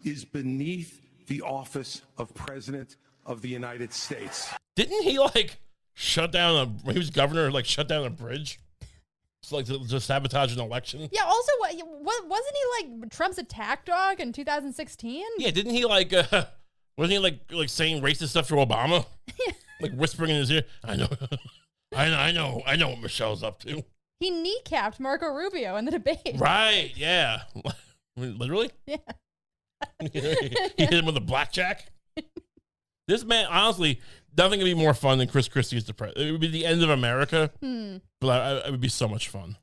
[0.06, 4.50] is beneath the office of President of the United States.
[4.78, 5.58] Didn't he like
[5.96, 6.94] shut down a?
[6.94, 8.58] He was governor, like shut down a bridge.
[9.44, 11.08] It's like to, to sabotage an election.
[11.12, 11.24] Yeah.
[11.24, 15.24] Also, what, what wasn't he like Trump's attack dog in 2016?
[15.38, 16.14] Yeah, didn't he like?
[16.14, 16.46] uh
[16.98, 19.06] Wasn't he like like saying racist stuff to Obama?
[19.82, 20.64] like whispering in his ear.
[20.84, 21.08] I know,
[21.96, 23.84] I know, I know, I know what Michelle's up to.
[24.20, 26.36] He kneecapped Marco Rubio in the debate.
[26.36, 26.92] Right?
[26.96, 27.44] Yeah.
[28.18, 28.72] Literally.
[28.86, 28.98] Yeah.
[30.02, 31.86] he hit him with a blackjack.
[33.08, 34.02] this man, honestly,
[34.38, 36.28] nothing could be more fun than Chris Christie's the president.
[36.28, 37.98] It would be the end of America, Hmm.
[38.22, 39.58] but I, I, it would be so much fun.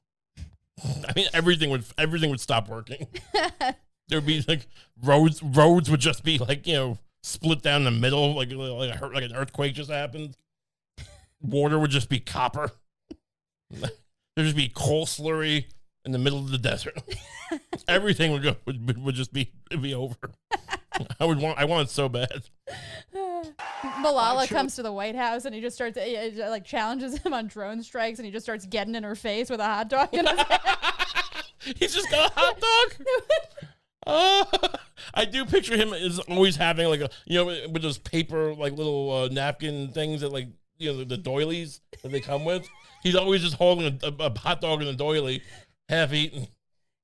[0.84, 3.06] I mean, everything would everything would stop working.
[3.32, 4.66] there would be like
[5.02, 9.06] roads roads would just be like you know split down the middle like like, a,
[9.06, 10.36] like an earthquake just happened.
[11.40, 12.70] Water would just be copper.
[13.70, 13.90] There'd
[14.36, 15.64] just be coal slurry
[16.04, 16.98] in the middle of the desert.
[17.88, 20.16] Everything would go would, would just be it'd be over.
[21.18, 22.48] I would want I want it so bad.
[23.82, 27.32] Malala comes to the White House and he just starts uh, uh, like challenges him
[27.32, 30.08] on drone strikes and he just starts getting in her face with a hot dog.
[30.12, 30.60] In his hand.
[31.76, 33.06] He's just got a hot dog.
[34.06, 34.44] Uh,
[35.14, 38.72] I do picture him as always having like a you know with those paper like
[38.72, 42.68] little uh, napkin things that like you know the, the doilies that they come with.
[43.02, 45.42] He's always just holding a, a, a hot dog in a doily,
[45.88, 46.48] half eaten.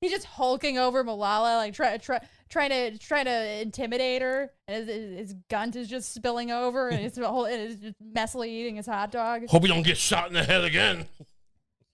[0.01, 2.19] He's just hulking over Malala, like try, try,
[2.53, 7.01] trying to trying to intimidate her, and his, his, gunt is just spilling over, and
[7.03, 9.49] he's, whole, and he's just messily eating his hot dog.
[9.49, 11.07] Hope you don't get shot in the head again.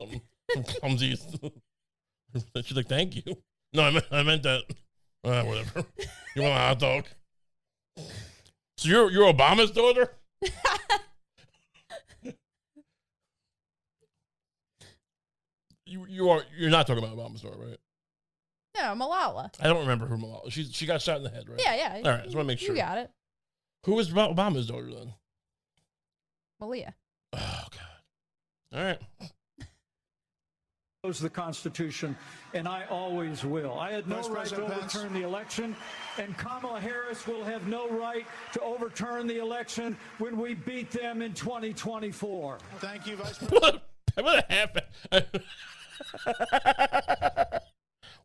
[0.00, 0.20] Some,
[0.52, 1.16] some clumsy.
[2.62, 3.22] She's like, thank you.
[3.72, 4.64] No, I meant, I meant that.
[5.24, 5.84] Uh, whatever.
[6.36, 7.06] You want a hot dog?
[8.76, 10.12] So you're you're Obama's daughter?
[15.84, 17.78] you you are you're not talking about Obama's daughter, right?
[18.80, 19.50] No, Malala.
[19.60, 20.50] I don't remember who Malala.
[20.50, 21.60] She she got shot in the head, right?
[21.62, 22.00] Yeah, yeah.
[22.04, 22.74] All right, just want to make sure.
[22.74, 23.10] You got it,
[23.86, 25.14] Who was Obama's daughter then?
[26.60, 26.94] Malia.
[27.32, 28.78] Oh God.
[28.78, 28.98] All right.
[31.02, 32.16] oppose the Constitution,
[32.54, 33.78] and I always will.
[33.78, 34.94] I had no Vice right to President Pence.
[34.96, 35.76] overturn the election,
[36.18, 41.22] and Kamala Harris will have no right to overturn the election when we beat them
[41.22, 42.58] in 2024.
[42.78, 43.62] Thank you, Vice President.
[43.62, 43.82] What
[44.16, 44.76] a, what a half.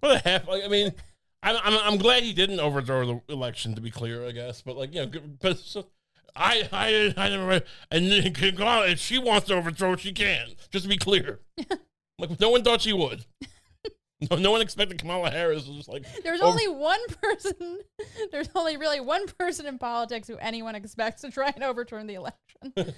[0.09, 0.47] what the half.
[0.47, 0.93] Like, I mean,
[1.41, 3.75] I'm, I'm I'm glad he didn't overthrow the election.
[3.75, 4.61] To be clear, I guess.
[4.61, 5.87] But like, you know, but so,
[6.35, 7.61] I I I never.
[7.91, 10.49] And then can go out, if she wants to overthrow, she can.
[10.71, 11.39] Just to be clear.
[12.19, 13.25] like no one thought she would.
[14.31, 16.05] No, no one expected Kamala Harris was just like.
[16.23, 17.79] There's over- only one person.
[18.31, 22.13] There's only really one person in politics who anyone expects to try and overturn the
[22.13, 22.95] election.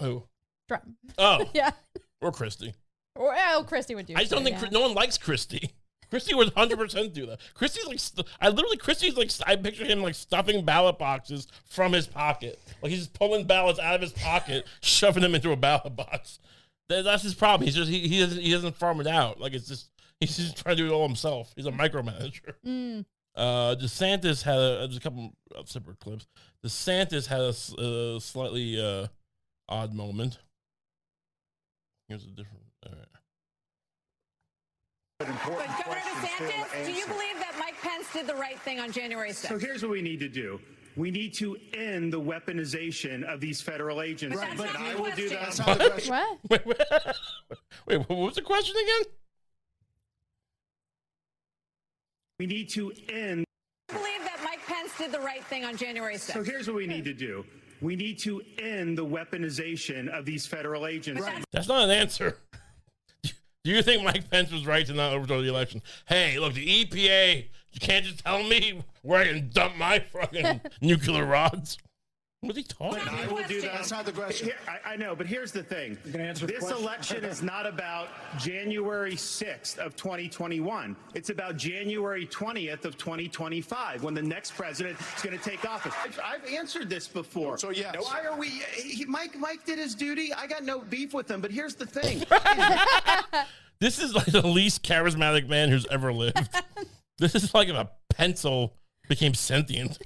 [0.00, 0.22] Who?
[0.68, 0.84] Trump.
[1.18, 1.72] Oh, Yeah.
[2.20, 2.74] or Christie.
[3.18, 4.14] Or oh, Christie would do.
[4.16, 4.68] I just don't too, think yeah.
[4.70, 5.72] no one likes Christie.
[6.10, 7.40] Christie would 100% do that.
[7.52, 11.92] Christie's like, st- I literally, Christie's like, I picture him like stuffing ballot boxes from
[11.92, 12.58] his pocket.
[12.80, 16.38] Like he's just pulling ballots out of his pocket, shoving them into a ballot box.
[16.88, 17.66] That, that's his problem.
[17.66, 19.38] He's just, he, he, doesn't, he doesn't farm it out.
[19.38, 19.90] Like it's just,
[20.20, 21.52] he's just trying to do it all himself.
[21.56, 22.54] He's a micromanager.
[22.66, 23.04] Mm.
[23.36, 26.26] Uh, DeSantis had a, there's a couple of separate clips.
[26.64, 29.06] DeSantis had a slightly uh,
[29.68, 30.38] odd moment.
[32.08, 32.67] Here's a different.
[32.86, 33.08] All right.
[35.28, 38.26] important But Governor questions for him to DeSantis, do you believe that Mike Pence did
[38.26, 39.48] the right thing on January 6th?
[39.48, 40.60] So here's what we need to do.
[40.96, 44.36] We need to end the weaponization of these federal agents.
[44.36, 45.40] But that's and not I the will do that.
[45.40, 46.14] That's not question.
[46.14, 46.38] What?
[46.66, 46.78] Wait, wait,
[47.86, 49.12] wait, what was the question again?
[52.40, 53.44] We need to end.
[53.88, 56.32] Do you believe that Mike Pence did the right thing on January 6th?
[56.32, 57.44] So here's what we need to do.
[57.80, 61.24] We need to end the weaponization of these federal agents.
[61.52, 62.38] That's not an answer.
[63.68, 65.82] Do you think Mike Pence was right to not overthrow the election?
[66.06, 70.62] Hey, look, the EPA, you can't just tell me where I can dump my fucking
[70.80, 71.76] nuclear rods.
[72.40, 73.72] What's he talking I will do that.
[73.72, 74.46] That's not the question.
[74.46, 75.98] Here- I, I know, but here's the thing.
[76.12, 76.78] can answer this question?
[76.78, 78.08] election is not about
[78.38, 80.94] January 6th of 2021.
[81.14, 85.92] It's about January 20th of 2025 when the next president is going to take office.
[86.04, 87.58] I've, I've answered this before.
[87.58, 87.96] So, yes.
[87.98, 88.62] Why are we?
[88.76, 90.32] He, Mike, Mike did his duty.
[90.32, 91.40] I got no beef with him.
[91.40, 92.24] But here's the thing.
[93.80, 96.48] This is like the least charismatic man who's ever lived.
[97.18, 98.74] this is like if a pencil
[99.08, 99.98] became sentient.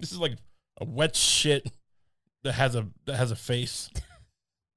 [0.00, 0.38] This is like
[0.80, 1.70] a wet shit
[2.44, 3.90] that has a that has a face.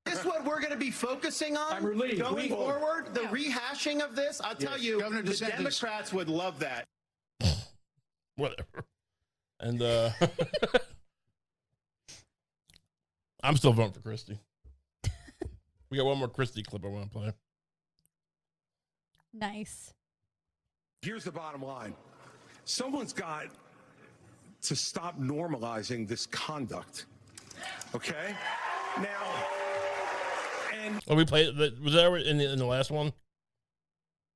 [0.06, 2.20] This Is what we're going to be focusing on I'm relieved.
[2.22, 3.14] going We- forward?
[3.14, 4.42] The rehashing of this?
[4.44, 5.58] I'll tell you, Governor the DeSantis.
[5.58, 6.86] Democrats would love that.
[8.36, 8.84] Whatever.
[9.60, 10.10] And uh
[13.44, 14.40] I'm still voting for Christie.
[15.90, 17.34] We got one more Christie clip I want to play.
[19.34, 19.94] Nice.
[21.02, 21.94] Here's the bottom line
[22.64, 23.48] someone's got
[24.64, 27.06] to stop normalizing this conduct.
[27.96, 28.36] Okay?
[28.98, 29.46] Now,
[30.84, 31.58] and Oh, we played.
[31.58, 33.14] Was that in the, in the last one?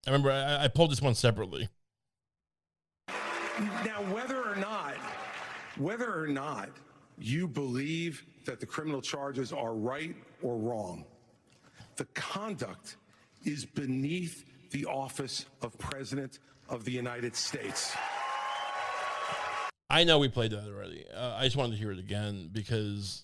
[0.07, 1.69] I remember I, I pulled this one separately.
[3.07, 4.95] now whether or not,
[5.78, 6.69] whether or not
[7.17, 11.05] you believe that the criminal charges are right or wrong,
[11.95, 12.97] the conduct
[13.43, 17.95] is beneath the office of President of the United States.
[19.95, 21.05] I know we played that already.
[21.09, 23.21] Uh, I just wanted to hear it again because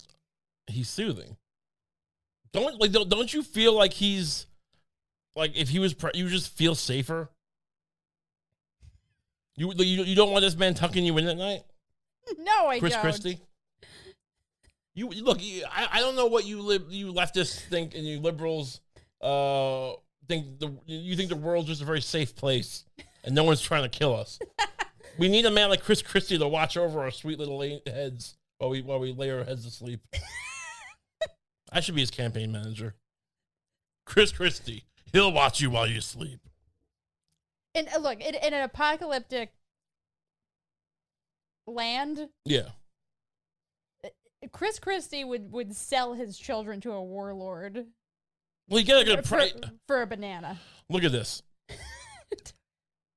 [0.66, 1.36] he's soothing.
[2.54, 4.46] Don't like don't, don't you feel like he's
[5.36, 7.28] like if he was pre- you just feel safer.
[9.54, 11.62] You, you you don't want this man tucking you in at night,
[12.38, 13.02] No, I Chris don't.
[13.02, 13.40] Chris Christie.
[14.94, 15.42] You look.
[15.42, 18.80] You, I, I don't know what you lib, you leftists think and you liberals
[19.20, 19.92] uh
[20.26, 22.86] think the you think the world's just a very safe place
[23.24, 24.38] and no one's trying to kill us.
[25.18, 28.70] we need a man like Chris Christie to watch over our sweet little heads while
[28.70, 30.00] we while we lay our heads to sleep.
[31.72, 32.94] I should be his campaign manager.
[34.04, 34.84] Chris Christie.
[35.12, 36.40] He'll watch you while you sleep.
[37.74, 39.52] And uh, look, in, in an apocalyptic
[41.66, 42.68] land, Yeah.
[44.50, 47.86] Chris Christie would would sell his children to a warlord
[48.68, 49.52] Well, you get a good for, price.
[49.86, 50.58] for a banana.
[50.90, 51.42] Look at this.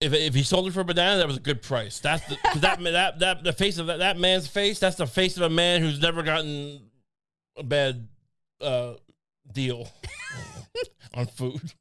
[0.05, 1.99] if, if he sold it for a banana, that was a good price.
[1.99, 4.79] That's the, that that that the face of that, that man's face.
[4.79, 6.81] That's the face of a man who's never gotten
[7.57, 8.07] a bad
[8.61, 8.93] uh,
[9.51, 9.89] deal
[11.13, 11.73] on food.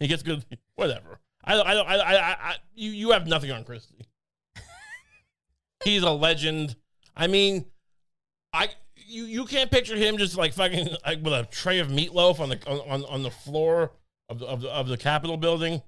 [0.00, 0.44] He gets good.
[0.76, 1.20] Whatever.
[1.44, 1.66] I don't.
[1.66, 1.86] I don't.
[1.86, 1.96] I.
[1.96, 2.30] I.
[2.32, 2.90] I you.
[2.90, 4.06] You have nothing on Christie.
[5.84, 6.74] He's a legend.
[7.14, 7.66] I mean,
[8.52, 8.70] I.
[8.94, 9.24] You.
[9.24, 12.66] You can't picture him just like fucking like with a tray of meatloaf on the
[12.66, 13.92] on on the floor
[14.28, 15.82] of the of the, of the Capitol building,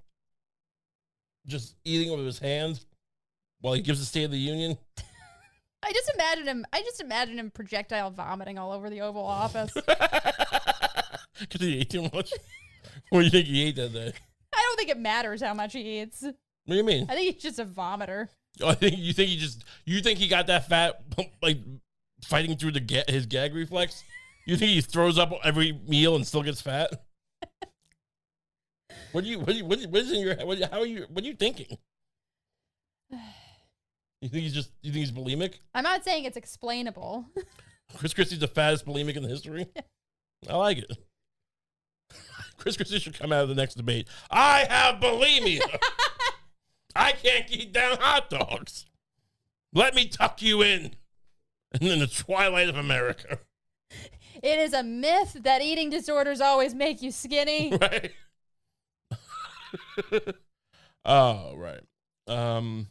[1.47, 2.86] just eating with his hands
[3.61, 4.76] while he gives the State of the Union.
[5.82, 6.66] I just imagine him.
[6.72, 9.72] I just imagine him projectile vomiting all over the Oval Office.
[11.41, 12.32] Because he ate too much.
[13.11, 14.12] what do you think he ate that day?
[14.55, 16.22] I don't think it matters how much he eats.
[16.22, 16.34] What
[16.66, 17.07] do you mean?
[17.09, 18.28] I think he's just a vomiter.
[18.61, 21.01] Oh, I think you think he just you think he got that fat
[21.41, 21.59] like
[22.24, 24.03] fighting through the ga- his gag reflex.
[24.47, 26.91] You think he throws up every meal and still gets fat?
[29.12, 31.07] What do you what do you, what, what is in your what, how are you
[31.11, 31.78] what are you thinking?
[34.20, 35.61] You think he's just you think he's bulimic?
[35.74, 37.24] I'm not saying it's explainable.
[37.97, 39.68] Chris Christie's the fattest bulimic in the history.
[40.49, 40.91] I like it.
[42.57, 44.09] Chris Christie should come out of the next debate.
[44.30, 45.61] I have bulimia.
[46.97, 48.86] I can't keep down hot dogs.
[49.72, 50.97] Let me tuck you in.
[51.72, 53.39] And in the twilight of America.
[54.43, 57.76] It is a myth that eating disorders always make you skinny.
[57.76, 58.12] Right.
[61.05, 61.83] oh, right.
[62.27, 62.89] Um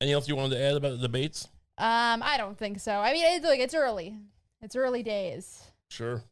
[0.00, 1.48] anything else you wanted to add about the debates?
[1.78, 2.92] Um, I don't think so.
[2.92, 4.16] I mean, it's like it's early.
[4.62, 5.62] It's early days.
[5.90, 6.22] Sure.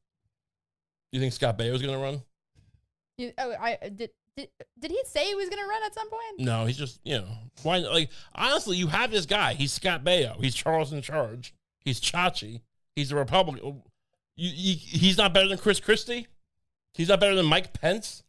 [1.13, 2.23] You think Scott Baio's gonna run?
[3.19, 4.11] You, oh, I did.
[4.37, 4.49] Did,
[4.79, 6.41] did he say he was going to run at some point?
[6.41, 7.29] No, he's just you know
[7.63, 9.55] why like honestly you have this guy.
[9.55, 10.43] He's Scott Baio.
[10.43, 11.55] He's Charles in charge.
[11.79, 12.63] He's Chachi.
[12.97, 13.83] He's a Republican.
[14.37, 16.27] You, you, he's not better than Chris Christie.
[16.95, 18.25] He's not better than Mike Pence.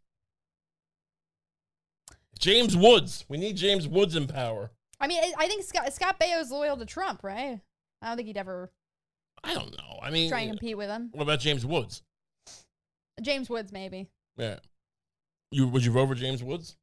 [2.40, 3.26] James Woods.
[3.28, 4.72] We need James Woods in power.
[5.00, 7.60] I mean, I- think Scott Scott Baio's loyal to Trump, right?
[8.02, 8.72] I don't think he'd ever
[9.44, 10.00] I don't know.
[10.02, 11.10] I mean, try and compete with him.
[11.14, 12.02] what about James Woods?
[13.22, 14.08] James Woods, maybe.
[14.38, 14.60] Yeah.
[15.52, 16.76] You would you vote for James Woods?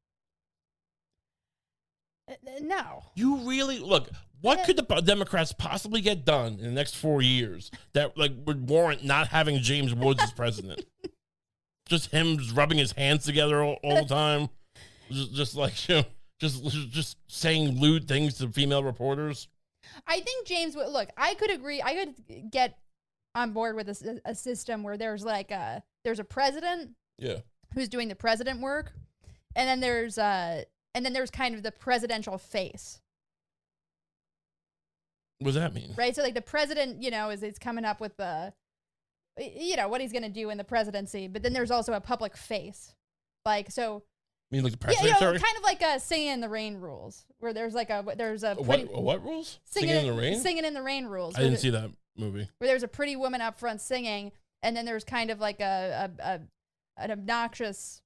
[2.29, 3.03] Uh, uh, No.
[3.15, 4.09] You really look.
[4.41, 8.69] What could the Democrats possibly get done in the next four years that like would
[8.69, 10.85] warrant not having James Woods as president?
[11.89, 14.49] just him rubbing his hands together all, all the time,
[15.13, 16.05] just, just like you know,
[16.41, 19.49] just just saying lewd things to female reporters.
[20.07, 21.09] I think James would look.
[21.17, 21.83] I could agree.
[21.83, 22.79] I could get
[23.35, 23.89] on board with
[24.25, 27.39] a system where there's like a there's a president Yeah.
[27.75, 28.93] who's doing the president work,
[29.57, 30.63] and then there's uh
[30.95, 33.01] and then there's kind of the presidential face,
[35.39, 35.95] What does that mean?
[35.97, 36.15] right?
[36.15, 38.53] So like the president, you know, is is coming up with the
[39.39, 42.37] you know what he's gonna do in the presidency, but then there's also a public
[42.37, 42.95] face,
[43.45, 44.03] like so.
[44.53, 46.41] I mean, like the press Yeah, you know, kind of like uh, a singing in
[46.43, 49.59] the rain rules, where there's like a there's a what what rules?
[49.65, 50.41] singing, Singing in the rain.
[50.41, 51.35] Singing in the rain rules.
[51.37, 52.51] I didn't the- see that movie.
[52.59, 54.31] where there's a pretty woman up front singing,
[54.63, 56.41] and then there's kind of like a, a, a
[56.99, 58.03] an obnoxious,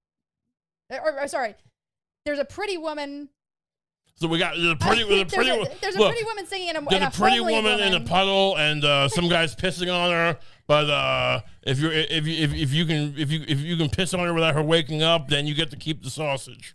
[0.88, 1.56] or, or sorry,
[2.24, 3.28] there's a pretty woman.
[4.18, 6.46] So we got there's a pretty, a there's pretty, a, there's a look, pretty woman
[6.46, 9.28] singing in a, There's and a pretty homely woman, in a puddle, and uh, some
[9.28, 10.38] guys pissing on her.
[10.66, 13.90] But uh, if you if you if, if you can if you if you can
[13.90, 16.74] piss on her without her waking up, then you get to keep the sausage.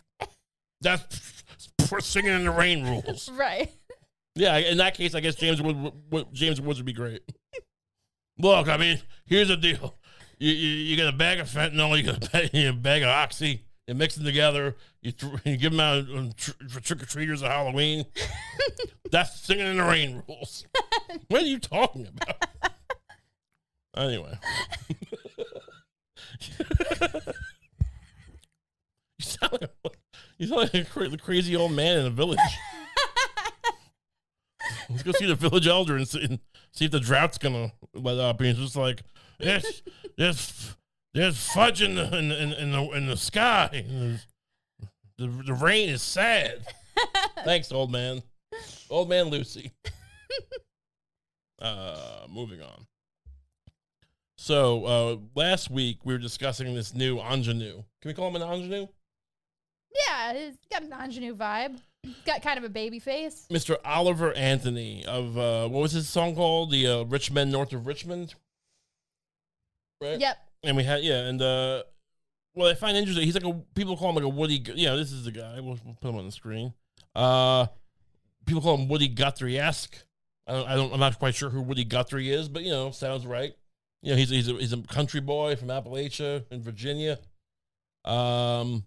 [0.80, 1.42] That's
[1.86, 3.30] for singing in the rain rules.
[3.42, 3.72] Right.
[4.34, 7.20] Yeah, in that case, I guess James Wood, Wood James Woods would be great.
[8.38, 9.96] Look, I mean, here's the deal:
[10.38, 12.78] you you, you get a bag of fentanyl, you get a bag, you get a
[12.78, 16.52] bag of oxy, you mix them together, you, th- you give them out um, tr-
[16.68, 18.04] for trick or treaters at Halloween.
[19.10, 20.64] That's singing in the rain rules.
[21.28, 22.46] what are you talking about?
[23.96, 24.38] Anyway.
[26.40, 26.48] you
[29.20, 29.90] sound like a,
[30.38, 32.38] you sound like a cra- crazy old man in a village.
[34.88, 36.38] Let's go see the village elder and see, and
[36.72, 38.40] see if the drought's gonna let up.
[38.40, 39.02] And he's just like,
[39.38, 39.82] there's,
[40.16, 40.74] there's,
[41.14, 43.84] there's fudge in the in, in, in the in the sky.
[45.18, 46.64] The, the rain is sad.
[47.44, 48.22] Thanks, old man.
[48.90, 49.72] Old man Lucie.
[51.60, 52.86] uh, moving on.
[54.38, 57.82] So uh, last week we were discussing this new ingenue.
[58.00, 58.88] Can we call him an ingenue?
[60.08, 61.78] Yeah, he's got an ingenue vibe.
[62.02, 63.46] He's got kind of a baby face.
[63.52, 63.76] Mr.
[63.84, 66.70] Oliver Anthony of uh, what was his song called?
[66.72, 68.34] The uh, Rich Men North of Richmond.
[70.00, 70.18] Right.
[70.18, 70.36] Yep.
[70.64, 71.82] And we had yeah, and uh,
[72.54, 73.24] well, I find interesting.
[73.24, 74.62] He's like a people call him like a Woody.
[74.74, 75.54] Yeah, this is the guy.
[75.60, 76.72] We'll, we'll put him on the screen.
[77.14, 77.66] Uh,
[78.46, 79.96] people call him Woody Guthrie esque.
[80.46, 80.92] I don't, I don't.
[80.92, 83.54] I'm not quite sure who Woody Guthrie is, but you know, sounds right.
[84.02, 87.18] You know, he's he's a, he's a country boy from Appalachia in Virginia.
[88.04, 88.84] Um,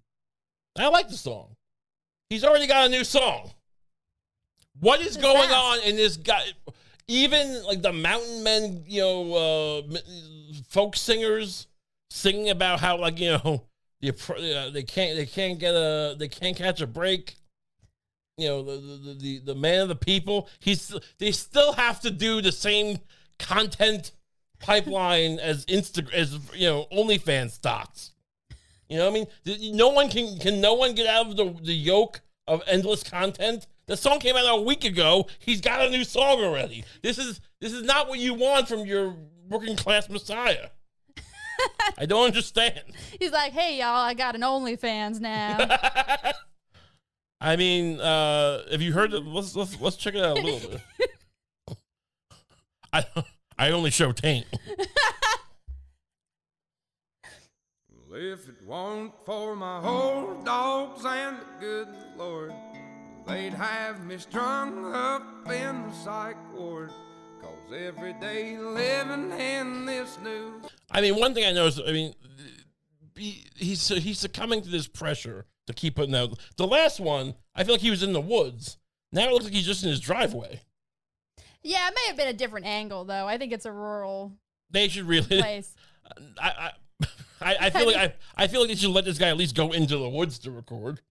[0.77, 1.55] I like the song.
[2.29, 3.51] He's already got a new song.
[4.79, 6.43] What is going on in this guy?
[7.07, 9.97] Even like the mountain men, you know, uh,
[10.69, 11.67] folk singers
[12.09, 13.63] singing about how like you know
[14.01, 17.35] the uh, they can't they can't get a they can't catch a break.
[18.37, 20.49] You know the the, the the man of the people.
[20.59, 22.99] He's they still have to do the same
[23.39, 24.11] content
[24.59, 28.11] pipeline as Insta as you know OnlyFans stocks.
[28.89, 29.75] You know what I mean?
[29.75, 33.67] No one can can no one get out of the, the yoke of endless content.
[33.87, 35.27] The song came out a week ago.
[35.39, 36.83] He's got a new song already.
[37.03, 39.15] This is this is not what you want from your
[39.47, 40.69] working class messiah.
[41.97, 42.81] I don't understand.
[43.19, 45.57] He's like, hey y'all, I got an OnlyFans now.
[47.41, 50.69] I mean, uh, if you heard it, let's let's let's check it out a little
[50.69, 51.77] bit.
[52.93, 53.05] I
[53.57, 54.47] I only show taint.
[58.09, 62.53] Well, if it weren't for my whole dogs and the good Lord,
[63.27, 66.91] they'd have me strung up in the psych ward.
[67.41, 70.61] Cause every day living in this new
[70.91, 72.13] I mean, one thing I know is, I mean,
[73.15, 76.37] he, he's he's succumbing to this pressure to keep putting out.
[76.57, 78.77] The last one, I feel like he was in the woods.
[79.11, 80.61] Now it looks like he's just in his driveway.
[81.63, 83.27] yeah, it may have been a different angle though.
[83.27, 84.33] I think it's a rural
[84.71, 85.27] They should really.
[85.39, 85.75] place.
[86.41, 86.71] I,
[87.01, 87.07] I
[87.41, 89.55] I I feel like I I feel like they should let this guy at least
[89.55, 91.01] go into the woods to record.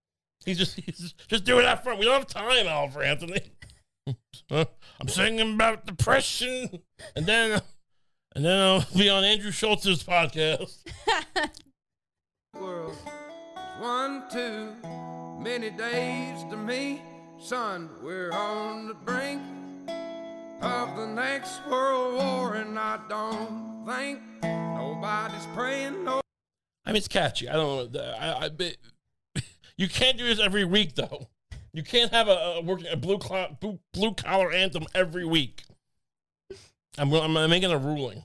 [0.45, 1.95] He's just he's just, doing that for.
[1.95, 3.40] We don't have time, Oliver Anthony.
[4.51, 6.80] I'm singing about depression,
[7.16, 7.62] and then
[8.34, 10.76] and then I'll be on Andrew Schulz's podcast.
[12.61, 12.97] world.
[13.80, 14.74] One too
[15.40, 17.03] many days to me,
[17.38, 17.90] son.
[18.03, 19.42] We're on the brink
[20.61, 26.05] of the next world war, and I don't think nobody's praying.
[26.05, 26.20] No.
[26.86, 27.49] I mean, it's catchy.
[27.49, 28.01] I don't know.
[28.18, 28.76] I, I, but
[29.77, 31.29] You can't do this every week, though.
[31.72, 35.64] You can't have a, a working a blue collar blue, blue collar anthem every week.
[36.97, 38.25] I'm I'm making a ruling.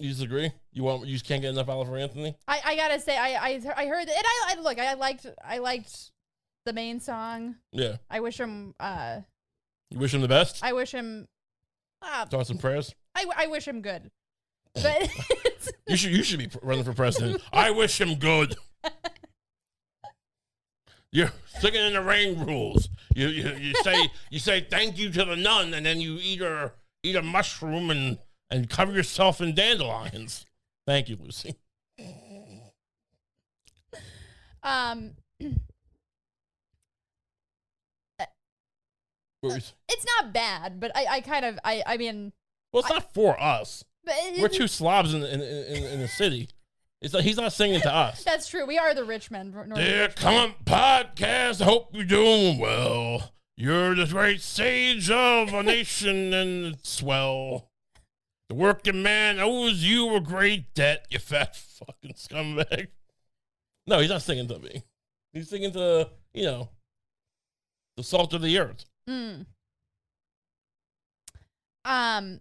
[0.00, 0.52] You disagree?
[0.72, 2.36] You want you just can't get enough Oliver Anthony?
[2.46, 5.58] I, I gotta say I I, I heard and I, I look I liked I
[5.58, 6.10] liked
[6.66, 7.56] the main song.
[7.72, 7.96] Yeah.
[8.10, 9.20] I wish him uh
[9.90, 10.60] You wish him the best.
[10.62, 11.26] I wish him
[12.02, 12.94] uh, Thoughts and prayers.
[13.16, 14.10] I, I wish him good.
[14.74, 15.08] But
[15.88, 17.42] You should you should be running for president.
[17.52, 18.54] I wish him good.
[21.10, 22.88] You're sticking in the rain rules.
[23.14, 26.40] You, you you say you say thank you to the nun, and then you eat
[26.42, 28.18] a eat a mushroom and
[28.50, 30.44] and cover yourself in dandelions.
[30.86, 31.54] Thank you, Lucie.
[34.62, 35.12] um
[39.42, 42.32] it's not bad, but I, I kind of I I mean
[42.72, 43.84] Well, it's not for us.
[44.04, 46.48] but it- We're two slobs in in in, in the city.
[47.00, 48.24] It's like he's not singing to us.
[48.26, 48.66] that's true.
[48.66, 49.54] We are the rich men.
[49.74, 53.34] Dear Kump Podcast, I hope you're doing well.
[53.56, 57.70] You're the great sage of a nation and it's swell.
[58.48, 62.88] The working man owes you a great debt, you fat fucking scumbag.
[63.86, 64.82] No, he's not singing to me.
[65.32, 66.68] He's singing to, you know,
[67.96, 68.84] the salt of the earth.
[69.08, 69.46] Mm.
[71.84, 72.40] Um,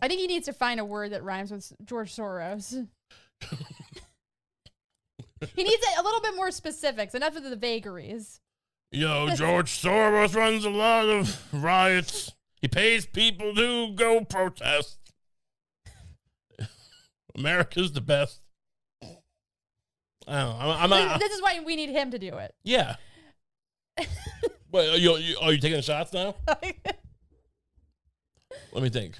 [0.00, 2.86] I think he needs to find a word that rhymes with George Soros.
[5.54, 7.14] He needs a, a little bit more specifics.
[7.14, 8.40] Enough of the vagaries.
[8.90, 12.32] You know, George Soros runs a lot of riots.
[12.60, 14.98] He pays people to go protest.
[17.34, 18.40] America's the best.
[19.02, 19.08] I
[20.40, 20.56] don't know.
[20.58, 21.20] I'm, I'm This- not.
[21.20, 22.54] this is why we need him to do it.
[22.62, 22.96] Yeah.
[24.70, 26.34] Wait, are you, you, are you taking the shots now?
[28.72, 29.18] Let me think.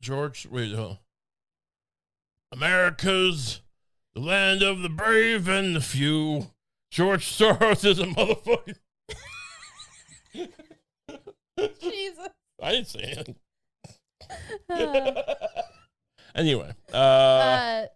[0.00, 0.94] George, wait, huh?
[2.52, 3.60] America's
[4.14, 6.50] the land of the brave and the few.
[6.90, 8.76] George Soros is a motherfucker.
[11.80, 12.28] Jesus.
[12.62, 13.36] I didn't say anything.
[14.68, 15.22] Uh,
[16.34, 17.86] Anyway, uh, uh,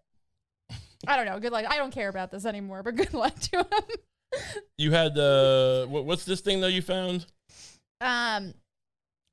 [1.07, 1.39] I don't know.
[1.39, 1.67] Good luck.
[1.69, 4.41] I don't care about this anymore, but good luck to him.
[4.77, 7.27] you had uh, what, what's this thing that you found?
[8.01, 8.55] Um,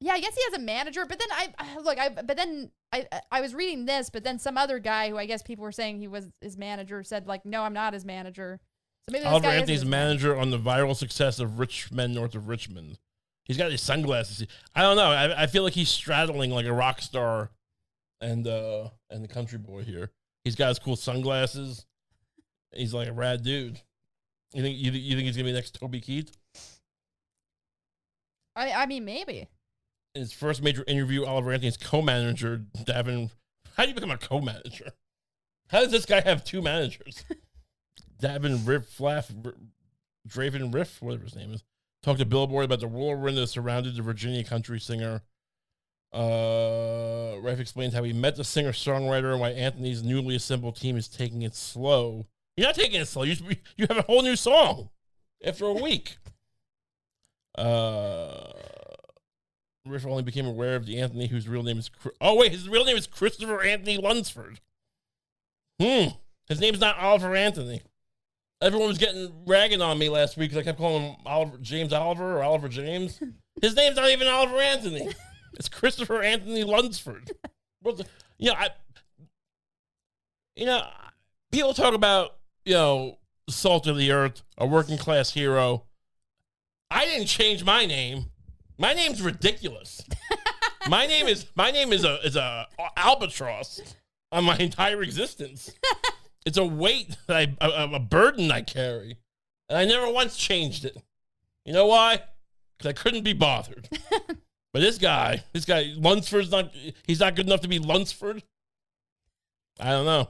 [0.04, 3.08] yeah, I guess he has a manager, but then I look, I but then I
[3.32, 6.00] I was reading this, but then some other guy who I guess people were saying
[6.00, 8.60] he was his manager said like, no, I'm not his manager.
[9.06, 12.34] So maybe this Oliver guy Anthony's manager on the viral success of Rich Men North
[12.34, 12.98] of Richmond.
[13.46, 14.46] He's got these sunglasses.
[14.76, 15.12] I don't know.
[15.12, 17.52] I, I feel like he's straddling like a rock star
[18.20, 20.10] and uh and the country boy here.
[20.44, 21.86] He's got his cool sunglasses.
[22.74, 23.80] He's like a rad dude.
[24.54, 26.36] You think you, you think he's gonna be next Toby Keith?
[28.56, 29.48] I I mean maybe.
[30.14, 33.32] In his first major interview, Oliver Anthony's co-manager Davin.
[33.78, 34.92] How do you become a co-manager?
[35.70, 37.24] How does this guy have two managers?
[38.22, 39.56] Davin Riff Flaff R-
[40.28, 41.64] Draven Riffe, whatever his name is,
[42.04, 45.22] talked to Billboard about the whirlwind that surrounded the Virginia country singer.
[46.12, 50.98] Uh, Riffe explains how he met the singer songwriter and why Anthony's newly assembled team
[50.98, 52.28] is taking it slow.
[52.58, 53.24] You're not taking it slow.
[53.24, 53.38] You
[53.78, 54.90] you have a whole new song
[55.44, 56.18] after a week.
[57.58, 58.54] Uh,
[59.88, 61.90] Riffe only became aware of the Anthony whose real name is.
[62.20, 64.60] Oh wait, his real name is Christopher Anthony Lunsford.
[65.80, 66.10] Hmm.
[66.48, 67.82] His name's not Oliver Anthony.
[68.62, 71.94] Everyone was getting ragging on me last week because I kept calling him Oliver James
[71.94, 73.20] Oliver or Oliver James.
[73.62, 75.10] His name's not even Oliver Anthony.
[75.54, 77.32] It's Christopher Anthony Lunsford.
[77.84, 78.70] You know, I,
[80.56, 80.82] you know,
[81.52, 83.18] people talk about you know
[83.50, 85.84] salt of the earth, a working class hero.
[86.90, 88.28] I didn't change my name.
[88.82, 90.04] My name's ridiculous.
[90.90, 92.68] my name is my name is a is a
[92.98, 93.80] albatross
[94.32, 95.72] on my entire existence.
[96.48, 99.20] it's a weight that I a, a burden I carry,
[99.70, 100.98] and I never once changed it.
[101.64, 102.24] You know why?
[102.76, 103.88] Because I couldn't be bothered.
[104.74, 106.74] but this guy, this guy Lunsford's not.
[107.06, 108.42] He's not good enough to be Lunsford.
[109.80, 110.28] I don't know.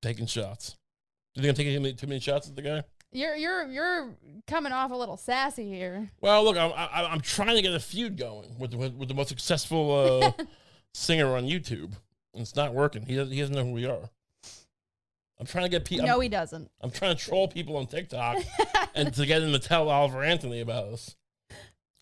[0.00, 0.76] Taking shots.
[1.34, 2.84] Do You think I'm taking too many, too many shots at the guy?
[3.12, 4.14] You're you're you're
[4.46, 6.10] coming off a little sassy here.
[6.20, 9.14] Well, look, I'm I, I'm trying to get a feud going with the, with the
[9.14, 10.44] most successful uh,
[10.94, 11.92] singer on YouTube.
[12.34, 13.04] And it's not working.
[13.04, 14.08] He doesn't, he doesn't know who we are.
[15.38, 16.06] I'm trying to get people.
[16.06, 16.70] No, I'm, he doesn't.
[16.80, 18.38] I'm trying to troll people on TikTok
[18.94, 21.16] and to get them to tell Oliver Anthony about us.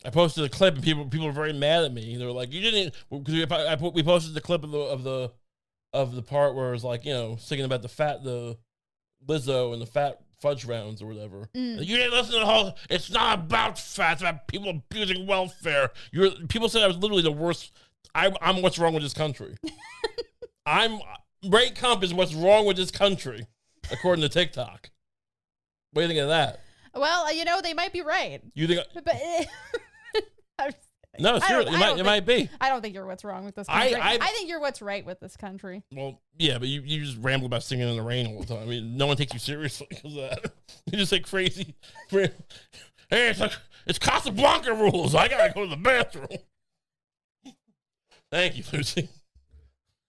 [0.05, 2.17] I posted a clip and people people were very mad at me.
[2.17, 4.79] They were like, "You didn't," because we, I put, we posted the clip of the
[4.79, 5.33] of the
[5.93, 8.57] of the part where it was like, you know, singing about the fat the
[9.27, 11.49] Lizzo and the fat fudge rounds or whatever.
[11.55, 11.85] Mm.
[11.85, 12.77] You didn't listen to the whole.
[12.89, 14.13] It's not about fat.
[14.15, 15.91] It's about people abusing welfare.
[16.13, 17.73] You're people said I was literally the worst.
[18.15, 19.57] I, I'm what's wrong with this country.
[20.67, 21.01] I'm
[21.49, 23.47] Ray Kump is what's wrong with this country,
[23.91, 24.91] according to TikTok.
[25.93, 26.61] What do you think of that?
[26.95, 28.81] Well, you know they might be right, You think?
[29.05, 29.17] but
[30.59, 30.73] I'm.
[31.19, 31.41] No, I it
[31.73, 32.49] might, it think- might be.
[32.61, 34.01] I don't think you're what's wrong with this I- country.
[34.01, 35.83] I, I- think you're what's right with this country.
[35.93, 38.63] Well, yeah, but you, you just ramble about singing in the rain all the time.
[38.63, 40.53] I mean, no one takes you seriously because of that.
[40.87, 41.75] You just say crazy.
[42.11, 42.31] Hey,
[43.11, 43.53] it's like
[43.87, 45.15] it's Casablanca rules.
[45.17, 46.29] I gotta go to the bathroom.
[48.31, 49.09] Thank you, Lucie.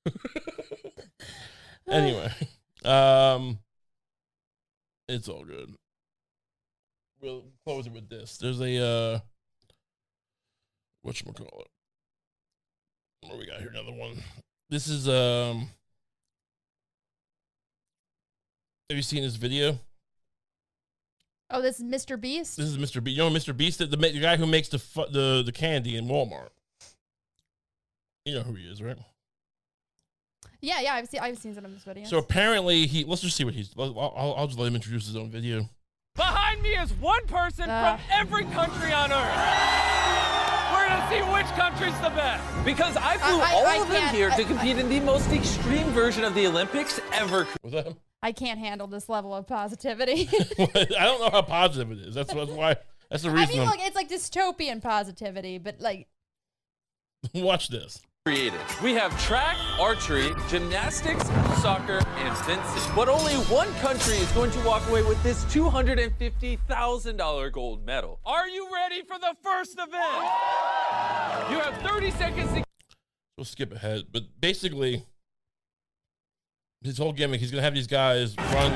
[1.89, 2.31] anyway,
[2.85, 3.57] um,
[5.07, 5.73] it's all good.
[7.21, 8.37] We'll close it with this.
[8.37, 9.19] There's a uh,
[11.03, 13.27] what call it?
[13.27, 13.69] What we got here?
[13.69, 14.23] Another one.
[14.69, 15.69] This is um.
[18.89, 19.79] Have you seen this video?
[21.49, 22.19] Oh, this is Mr.
[22.19, 22.57] Beast.
[22.57, 23.03] This is Mr.
[23.03, 23.17] Beast.
[23.17, 23.55] You know Mr.
[23.55, 26.49] Beast, the, the the guy who makes the fu- the the candy in Walmart.
[28.25, 28.97] You know who he is, right?
[30.61, 32.07] Yeah, yeah, I've seen I've seen some of his videos.
[32.07, 33.03] So apparently he.
[33.03, 33.71] Let's just see what he's.
[33.77, 35.67] I'll, I'll, I'll just let him introduce his own video.
[36.15, 37.97] Behind me is one person Ah.
[37.97, 40.00] from every country on earth.
[40.91, 42.65] We're gonna see which country's the best.
[42.65, 45.31] Because I flew I- all I of them here I- to compete in the most
[45.31, 47.47] extreme version of the Olympics ever.
[47.63, 47.93] Was?
[48.21, 50.27] I can't handle this level of positivity.
[50.59, 50.65] I
[51.05, 52.13] don't know how positive it is.
[52.15, 52.75] That's that's why.
[53.09, 53.49] That's the I reason.
[53.55, 56.07] mean, I'm, look, it's like dystopian positivity, but like,
[57.33, 58.01] watch this.
[58.27, 58.59] Created.
[58.83, 61.25] We have track, archery, gymnastics,
[61.59, 62.95] soccer, and fencing.
[62.95, 68.19] But only one country is going to walk away with this $250,000 gold medal.
[68.23, 70.29] Are you ready for the first event?
[71.49, 72.63] You have 30 seconds to
[73.39, 75.03] We'll skip ahead, but basically,
[76.83, 77.39] his whole gimmick.
[77.39, 78.71] He's gonna have these guys run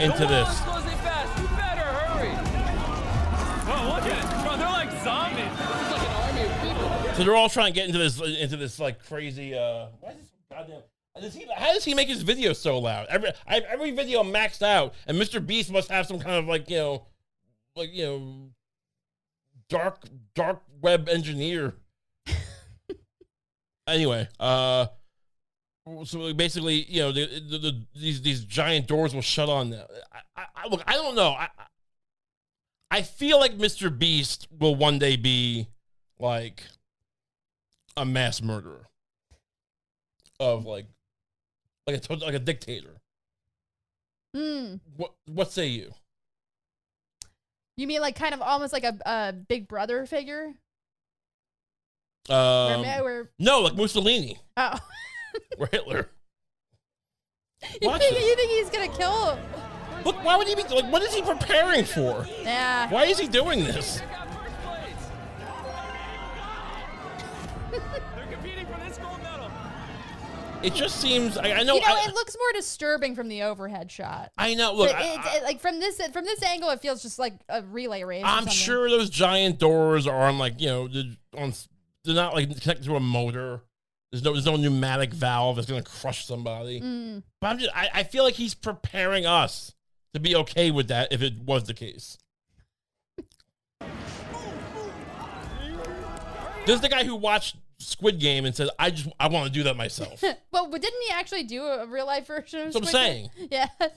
[0.00, 0.62] into this.
[7.16, 9.54] So they're all trying to get into this into this like crazy.
[9.54, 10.82] uh Why is this goddamn?
[11.20, 13.06] Does he, how does he make his video so loud?
[13.10, 15.44] Every I have every video maxed out, and Mr.
[15.44, 17.06] Beast must have some kind of like you know,
[17.76, 18.50] like you know,
[19.68, 20.04] dark
[20.34, 21.74] dark web engineer.
[23.86, 24.86] anyway, uh,
[26.04, 29.86] so basically, you know, the, the, the, these these giant doors will shut on them.
[30.10, 31.30] I, I, I look, I don't know.
[31.32, 31.48] I-
[32.90, 33.96] I feel like Mr.
[33.96, 35.66] Beast will one day be
[36.18, 36.62] like
[37.96, 38.88] a mass murderer
[40.40, 40.86] of like
[41.86, 43.00] like a like a dictator.
[44.34, 44.74] hmm.
[44.96, 45.92] What what say you?
[47.76, 50.54] You mean like kind of almost like a, a Big Brother figure?
[52.28, 54.78] Um, Where no, like Mussolini oh,
[55.58, 56.08] or Hitler.
[57.80, 59.38] you Watch think, you think he's gonna kill?
[60.04, 60.90] Look, why would he be like?
[60.92, 62.26] What is he preparing for?
[62.42, 62.88] Yeah.
[62.90, 64.00] Why is he doing this?
[70.62, 71.36] It just seems.
[71.36, 71.74] I, I know.
[71.74, 74.30] you know, I, it looks more disturbing from the overhead shot.
[74.38, 74.74] I know.
[74.74, 78.04] Look, I, it- like from this from this angle, it feels just like a relay
[78.04, 78.22] race.
[78.24, 81.52] I'm sure those giant doors are on like you know the- on.
[82.04, 83.62] They're not like connected to a motor.
[84.10, 86.80] There's no there's no pneumatic valve that's gonna crush somebody.
[86.80, 87.22] Mm.
[87.40, 89.74] But I'm just I, I feel like he's preparing us
[90.14, 92.18] to be okay with that if it was the case.
[96.64, 99.52] This is the guy who watched Squid Game and said, "I just I want to
[99.52, 100.22] do that myself."
[100.52, 103.30] well, but didn't he actually do a real life version of That's what I'm saying.
[103.36, 103.48] Game?
[103.50, 103.68] Yeah.
[103.80, 103.88] You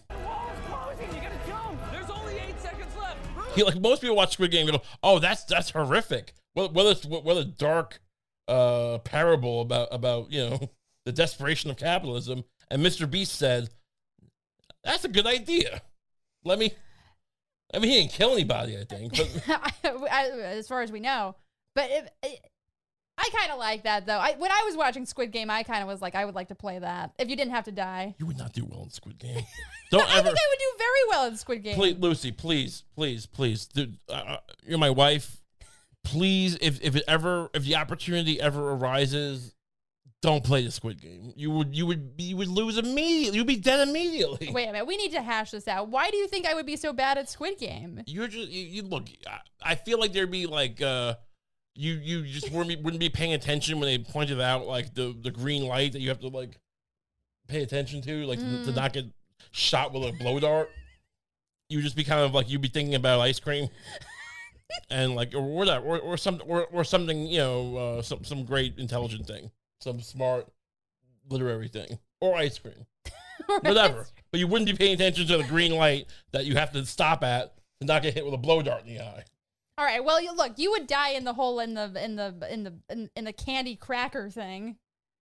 [1.21, 1.91] gotta jump.
[1.91, 3.17] There's only eight seconds left.
[3.55, 6.85] He, like most people watch Squid Game and go, "Oh, that's that's horrific." Well, what
[6.85, 8.01] what a what a dark
[8.47, 10.69] uh, parable about about you know
[11.05, 12.43] the desperation of capitalism.
[12.71, 13.09] And Mr.
[13.09, 13.69] Beast said,
[14.83, 15.81] "That's a good idea."
[16.43, 16.73] Let me.
[17.73, 19.17] I mean, he didn't kill anybody, I think.
[19.17, 21.35] But as far as we know.
[21.73, 22.39] But if,
[23.17, 24.17] I kind of like that though.
[24.17, 26.49] I when I was watching Squid Game, I kind of was like, I would like
[26.49, 28.15] to play that if you didn't have to die.
[28.19, 29.43] you would not do well in Squid Game.
[29.91, 30.27] Don't I ever.
[30.27, 31.75] think I would do very well in Squid Game.
[31.75, 35.41] Please, Lucie, please, please, please, dude, uh, uh, you're my wife.
[36.03, 39.55] Please, if if it ever, if the opportunity ever arises,
[40.21, 41.33] don't play the Squid Game.
[41.35, 43.37] You would, you would, you would lose immediately.
[43.37, 44.51] You'd be dead immediately.
[44.51, 45.89] Wait a minute, we need to hash this out.
[45.89, 48.01] Why do you think I would be so bad at Squid Game?
[48.07, 49.05] You're just, you, you look.
[49.27, 51.15] I, I feel like there'd be like, uh,
[51.75, 55.15] you, you just wouldn't be, wouldn't be paying attention when they pointed out like the
[55.21, 56.57] the green light that you have to like
[57.47, 58.75] pay attention to, like to, to Mm.
[58.75, 59.05] not get
[59.51, 60.69] shot with a blow dart.
[61.69, 63.67] You would just be kind of like you'd be thinking about ice cream.
[64.89, 68.43] and like or whatever or, or some or, or something you know uh, some some
[68.43, 70.47] great intelligent thing some smart
[71.29, 72.85] literary thing or ice cream
[73.61, 76.83] whatever but you wouldn't be paying attention to the green light that you have to
[76.83, 79.23] stop at to not get hit with a blow dart in the eye
[79.77, 80.03] All right.
[80.03, 82.73] Well, you, look, you would die in the hole in the in the in the
[82.89, 84.77] in, in the candy cracker thing.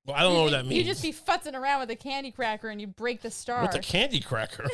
[0.07, 0.77] Well, I don't know what that means.
[0.77, 3.63] You just be futzing around with a candy cracker and you break the star.
[3.63, 4.67] What's a candy cracker?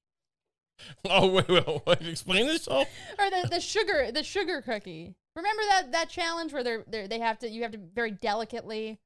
[1.10, 2.86] oh wait, wait, wait, explain this all.
[3.18, 5.14] or the, the sugar the sugar cookie.
[5.34, 8.98] Remember that that challenge where they're, they're they have to you have to very delicately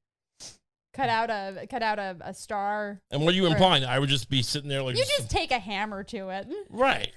[0.93, 3.01] cut out a cut out a, a star.
[3.11, 3.83] And what are you implying?
[3.83, 6.47] I would just be sitting there like You just take a hammer to it.
[6.69, 7.11] right.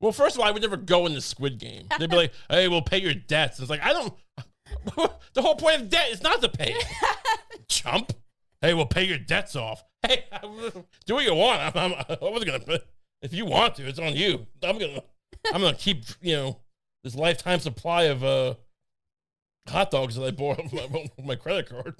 [0.00, 1.86] Well, first of all, I would never go in the Squid Game.
[1.98, 4.14] They'd be like, "Hey, we'll pay your debts." It's like I don't.
[5.34, 6.74] the whole point of debt is not to pay.
[7.68, 8.12] Chump.
[8.60, 9.82] Hey, we'll pay your debts off.
[10.06, 10.24] Hey,
[11.06, 11.60] do what you want.
[11.76, 12.60] I'm, I'm, I wasn't gonna.
[12.60, 12.86] put-
[13.22, 14.46] If you want to, it's on you.
[14.62, 15.02] I'm gonna.
[15.52, 16.60] I'm gonna keep you know
[17.04, 18.54] this lifetime supply of uh
[19.68, 20.86] hot dogs that I bought with my,
[21.16, 21.94] with my credit card.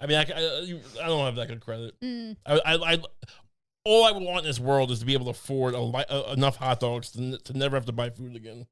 [0.00, 1.94] I mean, I, I, you- I don't have that good credit.
[2.00, 2.36] Mm.
[2.46, 2.98] I, I, I,
[3.84, 6.80] all I would want in this world is to be able to afford enough hot
[6.80, 8.66] dogs to, to never have to buy food again.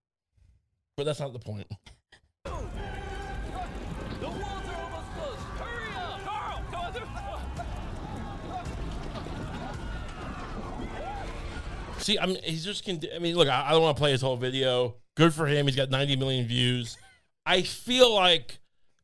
[0.97, 1.67] But that's not the point.
[11.99, 12.89] See, I mean, he's just.
[12.89, 14.97] I mean, look, I, I don't want to play his whole video.
[15.17, 15.67] Good for him.
[15.67, 16.99] He's got 90 million views.
[17.47, 18.59] I feel like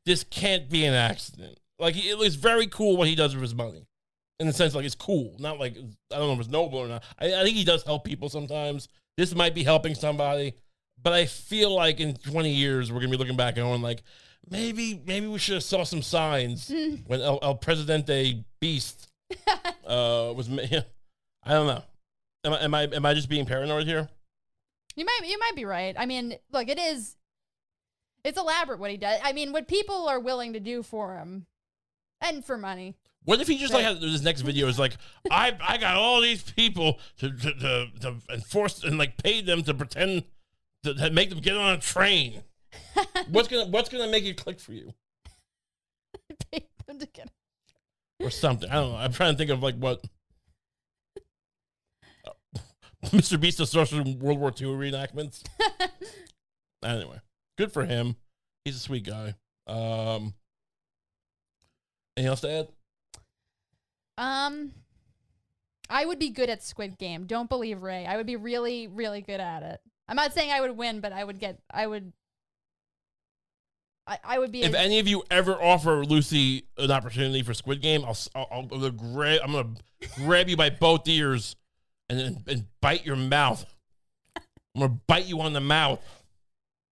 [0.04, 1.58] this can't be an accident.
[1.78, 3.87] Like, it was very cool what he does with his money.
[4.40, 5.34] In the sense, like, it's cool.
[5.38, 7.02] Not like, I don't know if it's noble or not.
[7.18, 8.88] I, I think he does help people sometimes.
[9.16, 10.54] This might be helping somebody.
[11.02, 13.82] But I feel like in 20 years, we're going to be looking back and going,
[13.82, 14.02] like,
[14.50, 16.68] maybe maybe we should have saw some signs
[17.06, 19.08] when El, El Presidente Beast
[19.86, 20.48] uh, was.
[21.44, 21.82] I don't know.
[22.44, 24.08] Am I, am I am I just being paranoid here?
[24.96, 25.94] You might you might be right.
[25.98, 27.16] I mean, look, it is
[28.24, 29.20] it's elaborate what he does.
[29.22, 31.46] I mean, what people are willing to do for him
[32.20, 32.96] and for money.
[33.24, 33.94] What if he just like Right.
[33.94, 34.96] had this next video is like
[35.30, 39.62] I I got all these people to to, to, to enforce and like paid them
[39.64, 40.24] to pretend
[40.84, 42.42] to, to make them get on a train.
[43.28, 44.94] what's gonna what's gonna make it click for you
[46.52, 47.30] Pay them to get-
[48.20, 48.68] or something?
[48.70, 48.98] I don't know.
[48.98, 50.02] I'm trying to think of like what.
[53.06, 53.40] Mr.
[53.40, 55.42] Beast is source from World War II reenactments.
[56.84, 57.20] anyway,
[57.56, 58.16] good for him.
[58.64, 59.34] He's a sweet guy.
[59.68, 60.34] Um,
[62.18, 62.68] anything else to add?
[64.18, 64.72] Um
[65.90, 67.24] I would be good at Squid Game.
[67.24, 68.04] Don't believe Ray.
[68.04, 69.80] I would be really really good at it.
[70.08, 72.12] I'm not saying I would win, but I would get I would
[74.06, 77.54] I, I would be If a- any of you ever offer Lucie an opportunity for
[77.54, 79.74] Squid Game, I'll I'll, I'll, grab I'm gonna
[80.16, 81.56] grab you by both ears
[82.08, 83.64] and then and bite your mouth.
[84.36, 86.00] I'm gonna bite you on the mouth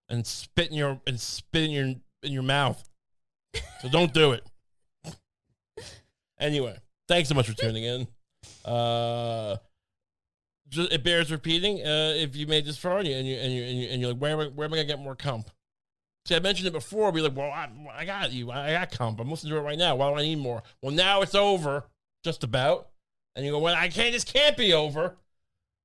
[0.08, 1.84] and spit in your and spit in your
[2.22, 2.82] in your mouth.
[3.80, 4.44] So don't do it.
[6.38, 6.78] Anyway,
[7.08, 8.06] thanks so much for tuning in.
[8.64, 9.56] Uh,
[10.68, 11.80] just, it bears repeating.
[11.80, 14.00] Uh, if you made this far and you and you and you and, you, and
[14.00, 15.50] you're like, where am I, where am I gonna get more Kump?
[16.26, 17.12] See, I mentioned it before.
[17.12, 18.50] Be like, well, I, I got you.
[18.50, 19.20] I got Kump.
[19.20, 19.94] I'm listening to it right now.
[19.96, 20.62] Why do I need more?
[20.82, 21.84] Well, now it's over,
[22.24, 22.88] just about.
[23.36, 24.12] And you go, well, I can't.
[24.12, 25.16] This can't be over.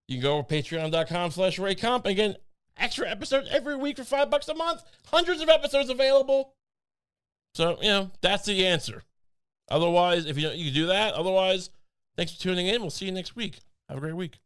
[0.07, 2.05] You can go to patreon.com slash raykump.
[2.05, 2.35] Again,
[2.77, 4.81] extra episodes every week for five bucks a month.
[5.05, 6.55] Hundreds of episodes available.
[7.53, 9.03] So, you know, that's the answer.
[9.71, 11.69] Otherwise, if you you can do that, otherwise,
[12.15, 12.81] thanks for tuning in.
[12.81, 13.59] We'll see you next week.
[13.87, 14.39] Have a great week.